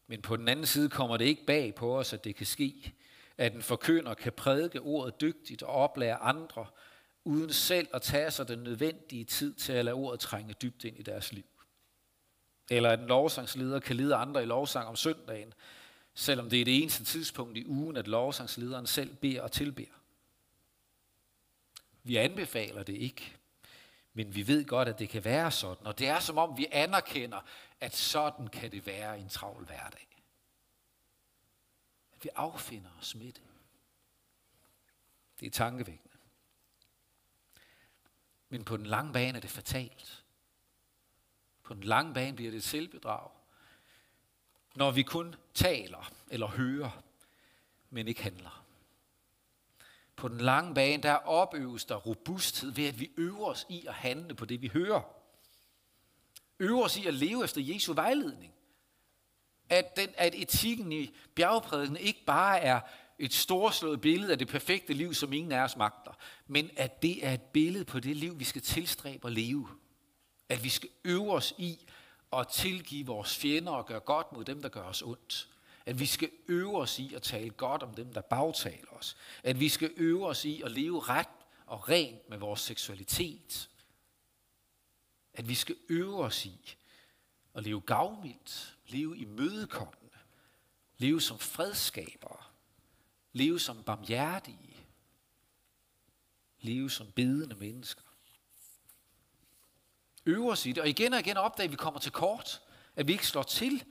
Men 0.07 0.23
på 0.23 0.37
den 0.37 0.49
anden 0.49 0.67
side 0.67 0.91
kommer 0.91 1.17
det 1.17 1.25
ikke 1.25 1.47
bag 1.47 1.75
på 1.75 1.99
os, 1.99 2.13
at 2.13 2.25
det 2.25 2.37
kan 2.37 2.47
ske, 2.47 2.95
at 3.39 3.55
en 3.55 3.63
forkynder 3.63 4.15
kan 4.15 4.33
prædike 4.33 4.81
ordet 4.81 5.21
dygtigt 5.21 5.63
og 5.63 5.75
oplære 5.75 6.17
andre, 6.17 6.67
uden 7.25 7.53
selv 7.53 7.89
at 7.95 8.03
tage 8.03 8.31
sig 8.31 8.49
den 8.49 8.59
nødvendige 8.59 9.25
tid 9.25 9.55
til 9.55 9.73
at 9.73 9.85
lade 9.85 9.95
ordet 9.95 10.21
trænge 10.21 10.55
dybt 10.55 10.85
ind 10.85 10.99
i 10.99 11.03
deres 11.03 11.33
liv. 11.33 11.45
Eller 12.71 12.91
at 12.91 13.01
en 13.01 13.07
lovsangsleder 13.07 13.81
kan 13.81 13.97
lede 13.97 14.15
andre 14.15 14.43
i 14.43 14.47
lovsang 14.47 14.89
om 14.89 14.97
søndagen, 14.97 15.55
selvom 16.15 16.51
det 16.51 16.61
er 16.61 16.65
det 16.65 16.83
eneste 16.83 17.05
tidspunkt 17.05 17.57
i 17.57 17.67
ugen, 17.67 17.97
at 17.97 18.09
lovsangslederen 18.09 18.87
selv 18.87 19.15
beder 19.15 19.43
og 19.43 19.53
tilbeder. 19.53 19.99
Vi 22.03 22.17
anbefaler 22.17 22.83
det 22.83 22.97
ikke, 22.97 23.37
men 24.15 24.35
vi 24.35 24.47
ved 24.47 24.65
godt, 24.65 24.89
at 24.89 24.99
det 24.99 25.09
kan 25.09 25.25
være 25.25 25.51
sådan, 25.51 25.87
og 25.87 25.99
det 25.99 26.09
er 26.09 26.21
som 26.21 26.39
om 26.39 26.59
vi 26.59 26.67
anerkender, 26.73 27.41
at 27.81 27.97
sådan 27.97 28.47
kan 28.47 28.71
det 28.71 28.87
være 28.87 29.19
i 29.19 29.23
en 29.23 29.29
travl 29.29 29.65
hverdag. 29.65 30.08
At 32.19 32.25
vi 32.25 32.31
affinder 32.35 32.91
os 33.01 33.15
med 33.15 33.33
det. 33.33 33.43
Det 35.41 35.47
er 35.47 35.51
tankevækkende. 35.51 36.17
Men 38.49 38.65
på 38.65 38.77
den 38.77 38.87
lange 38.87 39.13
bane 39.13 39.37
er 39.37 39.41
det 39.41 39.51
fatalt. 39.51 40.25
På 41.63 41.75
den 41.75 41.83
lange 41.83 42.15
bane 42.15 42.37
bliver 42.37 42.51
det 42.51 42.59
et 42.59 42.65
selvbedrag. 42.65 43.31
Når 44.75 44.91
vi 44.91 45.03
kun 45.03 45.35
taler 45.55 46.13
eller 46.31 46.47
hører, 46.47 47.03
men 47.91 48.09
ikke 48.09 48.23
handler. 48.23 48.65
På 50.17 50.29
den 50.29 50.41
lange 50.41 50.75
bane, 50.75 51.03
der 51.03 51.15
opøves 51.15 51.85
der 51.85 51.97
robusthed 51.97 52.71
ved, 52.71 52.87
at 52.87 53.01
vi 53.01 53.11
øver 53.17 53.47
os 53.47 53.67
i 53.69 53.87
at 53.87 53.95
handle 53.95 54.35
på 54.35 54.45
det, 54.45 54.63
vi 54.63 54.69
hører. 54.69 55.03
Øver 56.59 56.85
os 56.85 56.97
i 56.97 57.07
at 57.07 57.15
leve 57.15 57.45
efter 57.45 57.61
Jesu 57.61 57.93
vejledning. 57.93 58.55
At, 59.71 59.97
den, 59.97 60.09
at 60.17 60.35
etikken 60.35 60.93
i 60.93 61.15
bjergprædiken 61.35 61.97
ikke 61.97 62.25
bare 62.25 62.61
er 62.61 62.81
et 63.19 63.35
storslået 63.35 64.01
billede 64.01 64.33
af 64.33 64.39
det 64.39 64.49
perfekte 64.49 64.93
liv, 64.93 65.15
som 65.15 65.33
ingen 65.33 65.53
af 65.53 65.61
os 65.61 65.77
magter, 65.77 66.13
men 66.47 66.71
at 66.77 67.03
det 67.03 67.27
er 67.27 67.33
et 67.33 67.43
billede 67.43 67.85
på 67.85 68.01
det 68.01 68.17
liv, 68.17 68.39
vi 68.39 68.45
skal 68.45 68.63
tilstræbe 68.63 69.27
at 69.27 69.33
leve. 69.33 69.69
At 70.49 70.65
vi 70.65 70.69
skal 70.69 70.89
øve 71.05 71.33
os 71.33 71.55
i 71.59 71.87
at 72.33 72.49
tilgive 72.49 73.07
vores 73.07 73.37
fjender 73.37 73.73
og 73.73 73.87
gøre 73.87 74.01
godt 74.01 74.33
mod 74.33 74.45
dem, 74.45 74.63
der 74.63 74.69
gør 74.69 74.83
os 74.83 75.03
ondt. 75.03 75.49
At 75.87 76.01
vi 76.01 76.07
skal 76.07 76.31
øve 76.49 76.79
os 76.79 76.99
i 76.99 77.15
at 77.15 77.23
tale 77.23 77.51
godt 77.51 77.83
om 77.83 77.95
dem, 77.95 78.13
der 78.13 78.21
bagtaler 78.21 78.91
os. 78.91 79.17
At 79.43 79.61
vi 79.61 79.69
skal 79.69 79.91
øve 79.97 80.27
os 80.27 80.45
i 80.45 80.63
at 80.63 80.71
leve 80.71 81.01
ret 81.01 81.29
og 81.67 81.89
rent 81.89 82.31
med 82.31 82.39
vores 82.39 82.61
seksualitet. 82.61 83.69
At 85.35 85.49
vi 85.49 85.55
skal 85.55 85.77
øve 85.89 86.19
os 86.19 86.47
i 86.47 86.77
at 87.59 87.65
leve 87.65 87.81
gavmildt, 87.81 88.77
leve 88.87 89.19
i 89.19 89.25
mødekommende, 89.25 90.19
leve 90.99 91.21
som 91.21 91.39
fredskabere, 91.39 92.43
leve 93.33 93.61
som 93.61 93.83
barmhjertige, 93.83 94.77
leve 96.61 96.91
som 96.91 97.13
bedende 97.13 97.55
mennesker. 97.55 98.03
Øve 100.27 100.51
os 100.51 100.67
i 100.67 100.73
det, 100.73 100.79
og 100.79 100.89
igen 100.89 101.13
og 101.13 101.21
igen 101.21 101.37
opdage, 101.37 101.65
at 101.65 101.71
vi 101.71 101.77
kommer 101.77 102.01
til 102.01 102.13
kort, 102.13 102.63
at 102.97 103.07
vi 103.07 103.13
ikke 103.13 103.27
slår 103.27 103.43
til, 103.43 103.85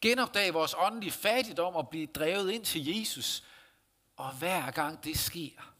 genopdage 0.00 0.52
vores 0.52 0.74
åndelige 0.78 1.12
fattigdom 1.12 1.76
og 1.76 1.88
blive 1.88 2.06
drevet 2.06 2.50
ind 2.50 2.64
til 2.64 2.98
Jesus. 2.98 3.44
Og 4.16 4.38
hver 4.38 4.70
gang 4.70 5.04
det 5.04 5.18
sker, 5.18 5.74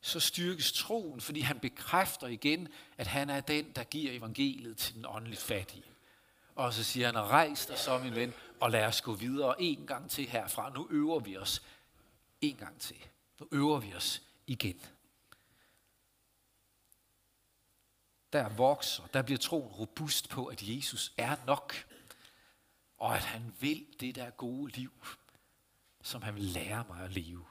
så 0.00 0.20
styrkes 0.20 0.72
troen, 0.72 1.20
fordi 1.20 1.40
han 1.40 1.60
bekræfter 1.60 2.26
igen, 2.26 2.68
at 2.96 3.06
han 3.06 3.30
er 3.30 3.40
den, 3.40 3.72
der 3.72 3.84
giver 3.84 4.12
evangeliet 4.12 4.76
til 4.76 4.94
den 4.94 5.06
åndeligt 5.08 5.40
fattige. 5.40 5.91
Og 6.54 6.72
så 6.72 6.84
siger 6.84 7.06
han, 7.06 7.18
rejs 7.18 7.66
dig 7.66 7.78
så, 7.78 7.98
min 7.98 8.14
ven, 8.14 8.34
og 8.60 8.70
lad 8.70 8.86
os 8.86 9.00
gå 9.00 9.14
videre 9.14 9.62
en 9.62 9.86
gang 9.86 10.10
til 10.10 10.28
herfra. 10.28 10.70
Nu 10.70 10.88
øver 10.90 11.20
vi 11.20 11.36
os 11.36 11.62
en 12.40 12.56
gang 12.56 12.80
til. 12.80 13.06
Nu 13.40 13.48
øver 13.52 13.80
vi 13.80 13.94
os 13.94 14.22
igen. 14.46 14.80
Der 18.32 18.48
vokser, 18.48 19.06
der 19.06 19.22
bliver 19.22 19.38
troen 19.38 19.72
robust 19.72 20.28
på, 20.28 20.46
at 20.46 20.62
Jesus 20.62 21.12
er 21.16 21.36
nok. 21.46 21.74
Og 22.98 23.16
at 23.16 23.22
han 23.22 23.54
vil 23.60 23.86
det 24.00 24.14
der 24.14 24.30
gode 24.30 24.72
liv, 24.72 24.92
som 26.02 26.22
han 26.22 26.34
vil 26.34 26.42
lære 26.42 26.84
mig 26.88 27.04
at 27.04 27.10
leve. 27.10 27.46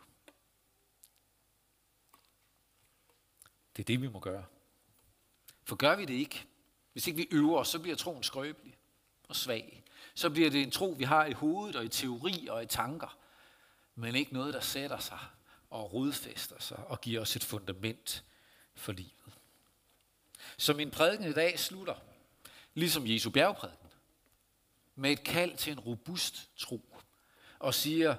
Det 3.75 3.83
er 3.83 3.85
det, 3.85 4.01
vi 4.01 4.07
må 4.07 4.19
gøre. 4.19 4.45
For 5.63 5.75
gør 5.75 5.95
vi 5.95 6.05
det 6.05 6.13
ikke, 6.13 6.47
hvis 6.91 7.07
ikke 7.07 7.17
vi 7.17 7.27
øver 7.31 7.59
os, 7.59 7.67
så 7.67 7.79
bliver 7.79 7.95
troen 7.95 8.23
skrøbelig 8.23 8.80
og 9.31 9.35
svag. 9.35 9.83
Så 10.13 10.29
bliver 10.29 10.49
det 10.49 10.61
en 10.61 10.71
tro, 10.71 10.95
vi 10.97 11.03
har 11.03 11.25
i 11.25 11.31
hovedet 11.31 11.75
og 11.75 11.85
i 11.85 11.87
teori 11.87 12.47
og 12.47 12.63
i 12.63 12.65
tanker, 12.65 13.17
men 13.95 14.15
ikke 14.15 14.33
noget, 14.33 14.53
der 14.53 14.59
sætter 14.59 14.99
sig 14.99 15.19
og 15.69 15.93
rodfæster 15.93 16.59
sig 16.59 16.77
og 16.77 17.01
giver 17.01 17.21
os 17.21 17.35
et 17.35 17.43
fundament 17.43 18.23
for 18.75 18.91
livet. 18.91 19.37
Så 20.57 20.73
min 20.73 20.91
prædiken 20.91 21.29
i 21.29 21.33
dag 21.33 21.59
slutter, 21.59 21.95
ligesom 22.73 23.07
Jesu 23.07 23.29
bjergprædiken, 23.29 23.89
med 24.95 25.11
et 25.11 25.23
kald 25.23 25.57
til 25.57 25.73
en 25.73 25.79
robust 25.79 26.49
tro, 26.57 26.95
og 27.59 27.73
siger, 27.73 28.15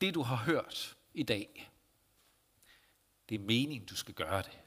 det 0.00 0.14
du 0.14 0.22
har 0.22 0.36
hørt 0.36 0.96
i 1.14 1.22
dag, 1.22 1.70
det 3.28 3.34
er 3.34 3.44
meningen, 3.44 3.86
du 3.86 3.96
skal 3.96 4.14
gøre 4.14 4.42
det. 4.42 4.61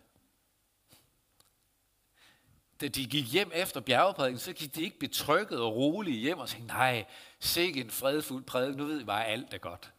Da 2.82 2.88
de 2.88 3.06
gik 3.06 3.34
hjem 3.34 3.52
efter 3.54 3.80
bjergeprædiken, 3.80 4.40
så 4.40 4.54
gik 4.54 4.76
de 4.76 4.84
ikke 4.84 5.00
betrykket 5.00 5.62
og 5.62 5.76
roligt 5.76 6.20
hjem 6.20 6.38
og 6.38 6.50
tænkte, 6.50 6.68
nej, 6.68 7.06
sikke 7.40 7.82
en 7.82 7.90
fredfuld 7.90 8.44
prædiken, 8.44 8.78
nu 8.78 8.86
ved 8.86 8.98
vi 8.98 9.04
bare, 9.04 9.26
alt 9.26 9.54
er 9.54 9.58
godt. 9.58 9.94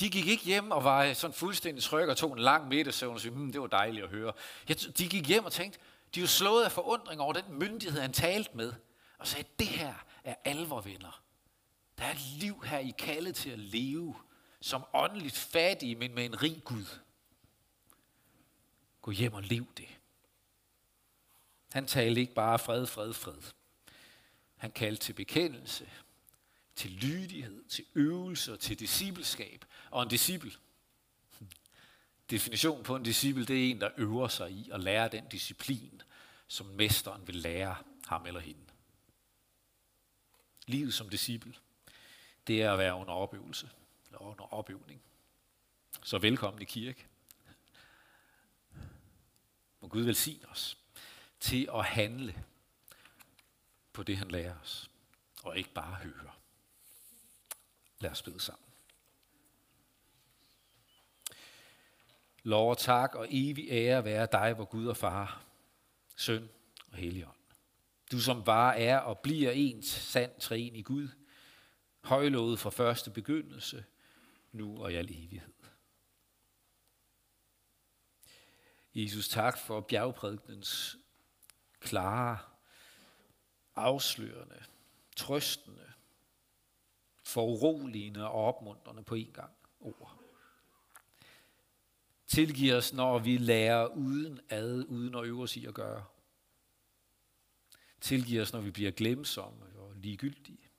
De 0.00 0.10
gik 0.10 0.26
ikke 0.26 0.44
hjem 0.44 0.70
og 0.70 0.84
var 0.84 1.12
sådan 1.12 1.34
fuldstændig 1.34 1.84
tryg 1.84 2.08
og 2.08 2.16
tog 2.16 2.32
en 2.32 2.38
lang 2.38 2.68
middagssøvn 2.68 3.14
og 3.14 3.20
sagde, 3.20 3.36
hmm, 3.36 3.52
det 3.52 3.60
var 3.60 3.66
dejligt 3.66 4.04
at 4.04 4.10
høre. 4.10 4.32
De 4.68 5.08
gik 5.08 5.28
hjem 5.28 5.44
og 5.44 5.52
tænkte, 5.52 5.78
de 6.14 6.20
var 6.20 6.26
slået 6.26 6.64
af 6.64 6.72
forundring 6.72 7.20
over 7.20 7.32
den 7.32 7.58
myndighed, 7.58 8.00
han 8.00 8.12
talte 8.12 8.50
med, 8.54 8.72
og 9.18 9.26
sagde, 9.26 9.48
det 9.58 9.66
her 9.66 9.94
er 10.24 10.34
alvor, 10.44 10.80
venner. 10.80 11.22
Der 11.98 12.04
er 12.04 12.10
et 12.10 12.20
liv 12.20 12.64
her, 12.64 12.78
I 12.78 12.94
kaldet 12.98 13.34
til 13.34 13.50
at 13.50 13.58
leve 13.58 14.14
som 14.60 14.84
åndeligt 14.94 15.36
fattige, 15.36 15.94
men 15.94 16.14
med 16.14 16.24
en 16.24 16.42
rig 16.42 16.62
Gud. 16.64 16.98
Gå 19.02 19.10
hjem 19.10 19.32
og 19.32 19.42
lev 19.42 19.66
det. 19.76 19.88
Han 21.74 21.86
talte 21.86 22.20
ikke 22.20 22.34
bare 22.34 22.58
fred, 22.58 22.86
fred, 22.86 23.12
fred. 23.12 23.42
Han 24.56 24.72
kaldte 24.72 25.02
til 25.02 25.12
bekendelse, 25.12 25.90
til 26.74 26.90
lydighed, 26.90 27.64
til 27.64 27.84
øvelse 27.94 28.52
og 28.52 28.60
til 28.60 28.78
discipleskab. 28.78 29.64
Og 29.90 30.02
en 30.02 30.08
disciple, 30.08 30.52
definition 32.30 32.82
på 32.84 32.96
en 32.96 33.02
disciple, 33.02 33.44
det 33.44 33.66
er 33.66 33.70
en, 33.70 33.80
der 33.80 33.90
øver 33.96 34.28
sig 34.28 34.50
i 34.50 34.70
at 34.72 34.80
lære 34.80 35.08
den 35.08 35.28
disciplin, 35.28 36.02
som 36.46 36.66
mesteren 36.66 37.26
vil 37.26 37.36
lære 37.36 37.76
ham 38.06 38.26
eller 38.26 38.40
hende. 38.40 38.64
Livet 40.66 40.94
som 40.94 41.08
disciple, 41.08 41.54
det 42.46 42.62
er 42.62 42.72
at 42.72 42.78
være 42.78 42.94
under 42.94 43.14
opøvelse, 43.14 43.70
eller 44.06 44.18
under 44.18 44.54
opøvning. 44.54 45.02
Så 46.02 46.18
velkommen 46.18 46.62
i 46.62 46.64
kirke. 46.64 47.06
Må 49.80 49.88
Gud 49.88 50.02
velsigne 50.02 50.48
os 50.48 50.83
til 51.44 51.68
at 51.74 51.84
handle 51.84 52.44
på 53.92 54.02
det, 54.02 54.16
han 54.16 54.30
lærer 54.30 54.60
os, 54.60 54.90
og 55.42 55.58
ikke 55.58 55.70
bare 55.70 55.94
høre. 55.94 56.32
Lad 58.00 58.10
os 58.10 58.22
bede 58.22 58.40
sammen. 58.40 58.68
Lov 62.42 62.70
og 62.70 62.78
tak 62.78 63.14
og 63.14 63.26
evig 63.30 63.68
ære 63.70 64.04
være 64.04 64.28
dig, 64.32 64.52
hvor 64.54 64.64
Gud 64.64 64.86
og 64.86 64.96
Far, 64.96 65.44
Søn 66.16 66.48
og 66.90 66.96
Helligånd. 66.96 67.36
Du 68.12 68.20
som 68.20 68.46
var, 68.46 68.72
er 68.72 68.98
og 68.98 69.18
bliver 69.18 69.50
ens 69.50 69.86
sand 69.86 70.40
træen 70.40 70.76
i 70.76 70.82
Gud, 70.82 71.08
højlovet 72.00 72.58
fra 72.58 72.70
første 72.70 73.10
begyndelse, 73.10 73.84
nu 74.52 74.82
og 74.82 74.92
i 74.92 74.94
al 74.94 75.10
evighed. 75.10 75.54
Jesus, 78.94 79.28
tak 79.28 79.58
for 79.58 79.80
bjergprædikens 79.80 80.98
klare, 81.84 82.38
afslørende, 83.74 84.64
trøstende, 85.16 85.92
foruroligende 87.22 88.28
og 88.28 88.44
opmuntrende 88.44 89.02
på 89.02 89.14
en 89.14 89.32
gang 89.32 89.52
ord. 89.80 90.20
Tilgiv 92.26 92.74
os, 92.74 92.92
når 92.92 93.18
vi 93.18 93.38
lærer 93.38 93.86
uden 93.86 94.40
ad, 94.48 94.84
uden 94.88 95.14
at 95.14 95.24
øve 95.24 95.42
os 95.42 95.56
i 95.56 95.66
at 95.66 95.74
gøre. 95.74 96.04
Tilgiv 98.00 98.40
os, 98.40 98.52
når 98.52 98.60
vi 98.60 98.70
bliver 98.70 98.90
glemsomme 98.90 99.66
og 99.78 99.94
ligegyldige. 99.94 100.70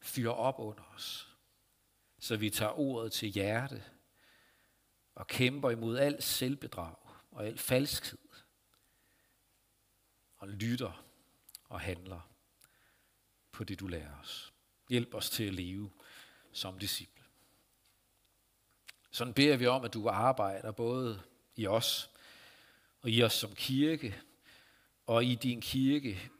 Fyr 0.00 0.30
op 0.30 0.58
under 0.58 0.82
os, 0.94 1.36
så 2.18 2.36
vi 2.36 2.50
tager 2.50 2.78
ordet 2.78 3.12
til 3.12 3.28
hjerte 3.28 3.84
og 5.14 5.26
kæmper 5.26 5.70
imod 5.70 5.98
alt 5.98 6.22
selvbedrag 6.22 6.96
og 7.30 7.46
al 7.46 7.58
falskhed 7.58 8.29
og 10.40 10.48
lytter 10.48 11.04
og 11.68 11.80
handler 11.80 12.30
på 13.52 13.64
det, 13.64 13.80
du 13.80 13.86
lærer 13.86 14.20
os. 14.20 14.52
Hjælp 14.88 15.14
os 15.14 15.30
til 15.30 15.44
at 15.44 15.54
leve 15.54 15.90
som 16.52 16.78
disciple. 16.78 17.24
Sådan 19.10 19.34
beder 19.34 19.56
vi 19.56 19.66
om, 19.66 19.84
at 19.84 19.94
du 19.94 20.08
arbejder 20.08 20.72
både 20.72 21.22
i 21.56 21.66
os 21.66 22.10
og 23.02 23.10
i 23.10 23.22
os 23.22 23.32
som 23.32 23.54
kirke, 23.54 24.20
og 25.06 25.24
i 25.24 25.34
din 25.34 25.60
kirke 25.60 26.30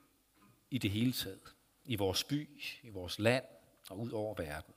i 0.69 0.77
det 0.77 0.91
hele 0.91 1.13
taget. 1.13 1.55
I 1.85 1.95
vores 1.95 2.23
by, 2.23 2.49
i 2.83 2.89
vores 2.89 3.19
land 3.19 3.45
og 3.89 3.99
ud 3.99 4.11
over 4.11 4.35
verden. 4.35 4.73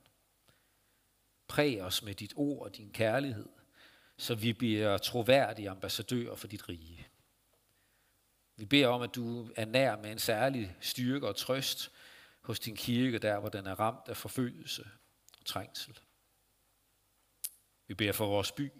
Præg 1.47 1.81
os 1.81 2.03
med 2.03 2.15
dit 2.15 2.33
ord 2.35 2.65
og 2.65 2.77
din 2.77 2.91
kærlighed, 2.91 3.49
så 4.17 4.35
vi 4.35 4.53
bliver 4.53 4.97
troværdige 4.97 5.69
ambassadører 5.69 6.35
for 6.35 6.47
dit 6.47 6.69
rige. 6.69 7.07
Vi 8.55 8.65
beder 8.65 8.87
om, 8.87 9.01
at 9.01 9.15
du 9.15 9.49
er 9.55 9.65
nær 9.65 9.97
med 9.97 10.11
en 10.11 10.19
særlig 10.19 10.77
styrke 10.81 11.27
og 11.27 11.35
trøst 11.35 11.91
hos 12.41 12.59
din 12.59 12.75
kirke, 12.75 13.19
der 13.19 13.39
hvor 13.39 13.49
den 13.49 13.67
er 13.67 13.79
ramt 13.79 14.07
af 14.07 14.17
forfølgelse 14.17 14.87
og 15.39 15.45
trængsel. 15.45 15.99
Vi 17.87 17.93
beder 17.93 18.11
for 18.11 18.27
vores 18.27 18.51
by, 18.51 18.71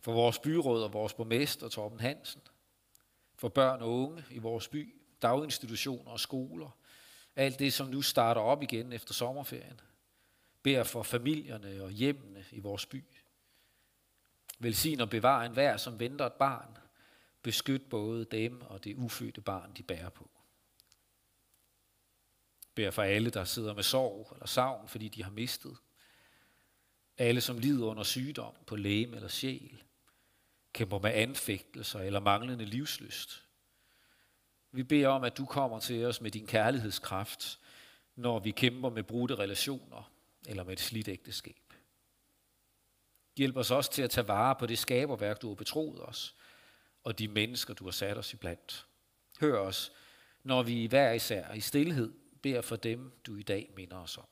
for 0.00 0.12
vores 0.12 0.38
byråd 0.38 0.82
og 0.82 0.92
vores 0.92 1.14
borgmester 1.14 1.68
Torben 1.68 2.00
Hansen, 2.00 2.40
for 3.34 3.48
børn 3.48 3.82
og 3.82 3.90
unge 3.90 4.24
i 4.30 4.38
vores 4.38 4.68
by, 4.68 4.94
daginstitutioner 5.22 6.10
og 6.10 6.20
skoler, 6.20 6.78
alt 7.36 7.58
det, 7.58 7.72
som 7.72 7.86
nu 7.86 8.02
starter 8.02 8.40
op 8.40 8.62
igen 8.62 8.92
efter 8.92 9.14
sommerferien. 9.14 9.80
Beder 10.62 10.84
for 10.84 11.02
familierne 11.02 11.82
og 11.82 11.90
hjemmene 11.90 12.44
i 12.50 12.58
vores 12.58 12.86
by. 12.86 13.04
Velsign 14.58 15.00
og 15.00 15.10
bevar 15.10 15.44
enhver, 15.44 15.76
som 15.76 16.00
venter 16.00 16.26
et 16.26 16.32
barn. 16.32 16.78
Beskyt 17.46 17.88
både 17.90 18.24
dem 18.24 18.62
og 18.62 18.84
det 18.84 18.94
ufødte 18.96 19.40
barn, 19.40 19.72
de 19.76 19.82
bærer 19.82 20.10
på. 20.10 20.30
Bær 22.74 22.90
for 22.90 23.02
alle, 23.02 23.30
der 23.30 23.44
sidder 23.44 23.74
med 23.74 23.82
sorg 23.82 24.30
eller 24.32 24.46
savn, 24.46 24.88
fordi 24.88 25.08
de 25.08 25.22
har 25.22 25.30
mistet. 25.30 25.76
Alle, 27.18 27.40
som 27.40 27.58
lider 27.58 27.86
under 27.86 28.02
sygdom 28.02 28.54
på 28.66 28.76
læge 28.76 29.14
eller 29.14 29.28
sjæl, 29.28 29.82
kæmper 30.72 30.98
med 30.98 31.10
anfægtelser 31.14 32.00
eller 32.00 32.20
manglende 32.20 32.64
livslyst. 32.64 33.44
Vi 34.72 34.82
beder 34.82 35.08
om, 35.08 35.24
at 35.24 35.36
du 35.36 35.44
kommer 35.44 35.80
til 35.80 36.04
os 36.04 36.20
med 36.20 36.30
din 36.30 36.46
kærlighedskraft, 36.46 37.60
når 38.16 38.38
vi 38.38 38.50
kæmper 38.50 38.90
med 38.90 39.02
brudte 39.02 39.34
relationer 39.34 40.12
eller 40.46 40.64
med 40.64 40.72
et 40.72 40.80
slidt 40.80 41.08
ægteskab. 41.08 41.72
Hjælp 43.36 43.56
os 43.56 43.70
også 43.70 43.92
til 43.92 44.02
at 44.02 44.10
tage 44.10 44.28
vare 44.28 44.56
på 44.56 44.66
det 44.66 44.78
skaberværk, 44.78 45.42
du 45.42 45.48
har 45.48 45.54
betroet 45.54 46.08
os, 46.08 46.36
og 47.06 47.18
de 47.18 47.28
mennesker, 47.28 47.74
du 47.74 47.84
har 47.84 47.90
sat 47.90 48.18
os 48.18 48.32
iblandt. 48.32 48.86
Hør 49.40 49.58
os, 49.58 49.92
når 50.42 50.62
vi 50.62 50.86
hver 50.86 51.12
især 51.12 51.52
i 51.52 51.60
stillhed 51.60 52.12
beder 52.42 52.60
for 52.60 52.76
dem, 52.76 53.12
du 53.26 53.36
i 53.36 53.42
dag 53.42 53.70
minder 53.76 53.96
os 53.96 54.18
om. 54.18 54.24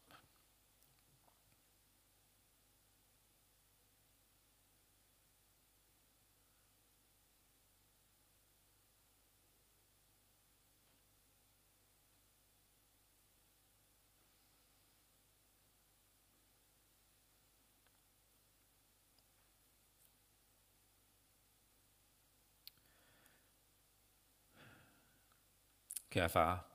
Kære 26.14 26.28
far, 26.28 26.66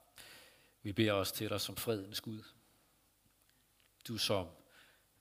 vi 0.81 0.93
beder 0.93 1.13
os 1.13 1.31
til 1.31 1.49
dig 1.49 1.61
som 1.61 1.75
fredens 1.75 2.21
Gud. 2.21 2.43
Du 4.07 4.17
som 4.17 4.47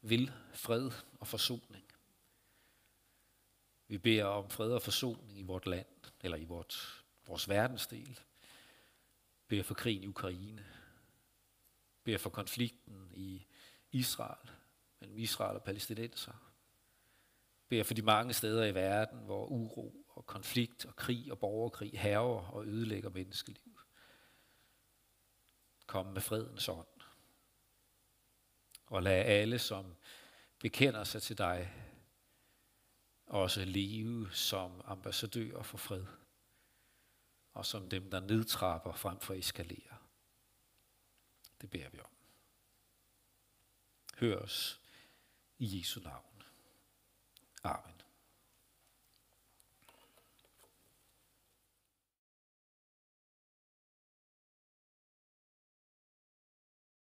vil 0.00 0.32
fred 0.54 0.90
og 1.20 1.26
forsoning. 1.26 1.92
Vi 3.88 3.98
beder 3.98 4.24
om 4.24 4.50
fred 4.50 4.72
og 4.72 4.82
forsoning 4.82 5.38
i 5.38 5.42
vort 5.42 5.66
land, 5.66 5.86
eller 6.20 6.36
i 6.36 6.44
vort, 6.44 7.04
vores 7.26 7.48
verdensdel. 7.48 8.20
Beder 9.48 9.62
for 9.62 9.74
krigen 9.74 10.02
i 10.02 10.06
Ukraine. 10.06 10.66
Beder 12.04 12.18
for 12.18 12.30
konflikten 12.30 13.10
i 13.14 13.46
Israel, 13.92 14.50
mellem 15.00 15.18
Israel 15.18 15.56
og 15.56 15.62
palæstinenser. 15.62 16.52
Beder 17.68 17.84
for 17.84 17.94
de 17.94 18.02
mange 18.02 18.34
steder 18.34 18.64
i 18.64 18.74
verden, 18.74 19.18
hvor 19.18 19.46
uro 19.46 20.06
og 20.08 20.26
konflikt 20.26 20.86
og 20.86 20.96
krig 20.96 21.32
og 21.32 21.38
borgerkrig 21.38 22.00
herrer 22.00 22.52
og 22.52 22.66
ødelægger 22.66 23.10
menneskeliv 23.10 23.77
Kom 25.88 26.06
med 26.06 26.22
fredens 26.22 26.68
ånd. 26.68 26.86
Og 28.86 29.02
lad 29.02 29.24
alle, 29.24 29.58
som 29.58 29.94
bekender 30.58 31.04
sig 31.04 31.22
til 31.22 31.38
dig, 31.38 31.74
også 33.26 33.64
leve 33.64 34.32
som 34.32 34.80
ambassadører 34.84 35.62
for 35.62 35.78
fred, 35.78 36.06
og 37.54 37.66
som 37.66 37.88
dem, 37.88 38.10
der 38.10 38.20
nedtrapper 38.20 38.92
frem 38.92 39.20
for 39.20 39.34
eskalerer. 39.34 39.96
Det 41.60 41.70
beder 41.70 41.88
vi 41.88 42.00
om. 42.00 42.10
Hør 44.16 44.38
os 44.38 44.80
i 45.58 45.78
Jesu 45.78 46.00
navn. 46.00 46.42
Amen. 47.62 47.97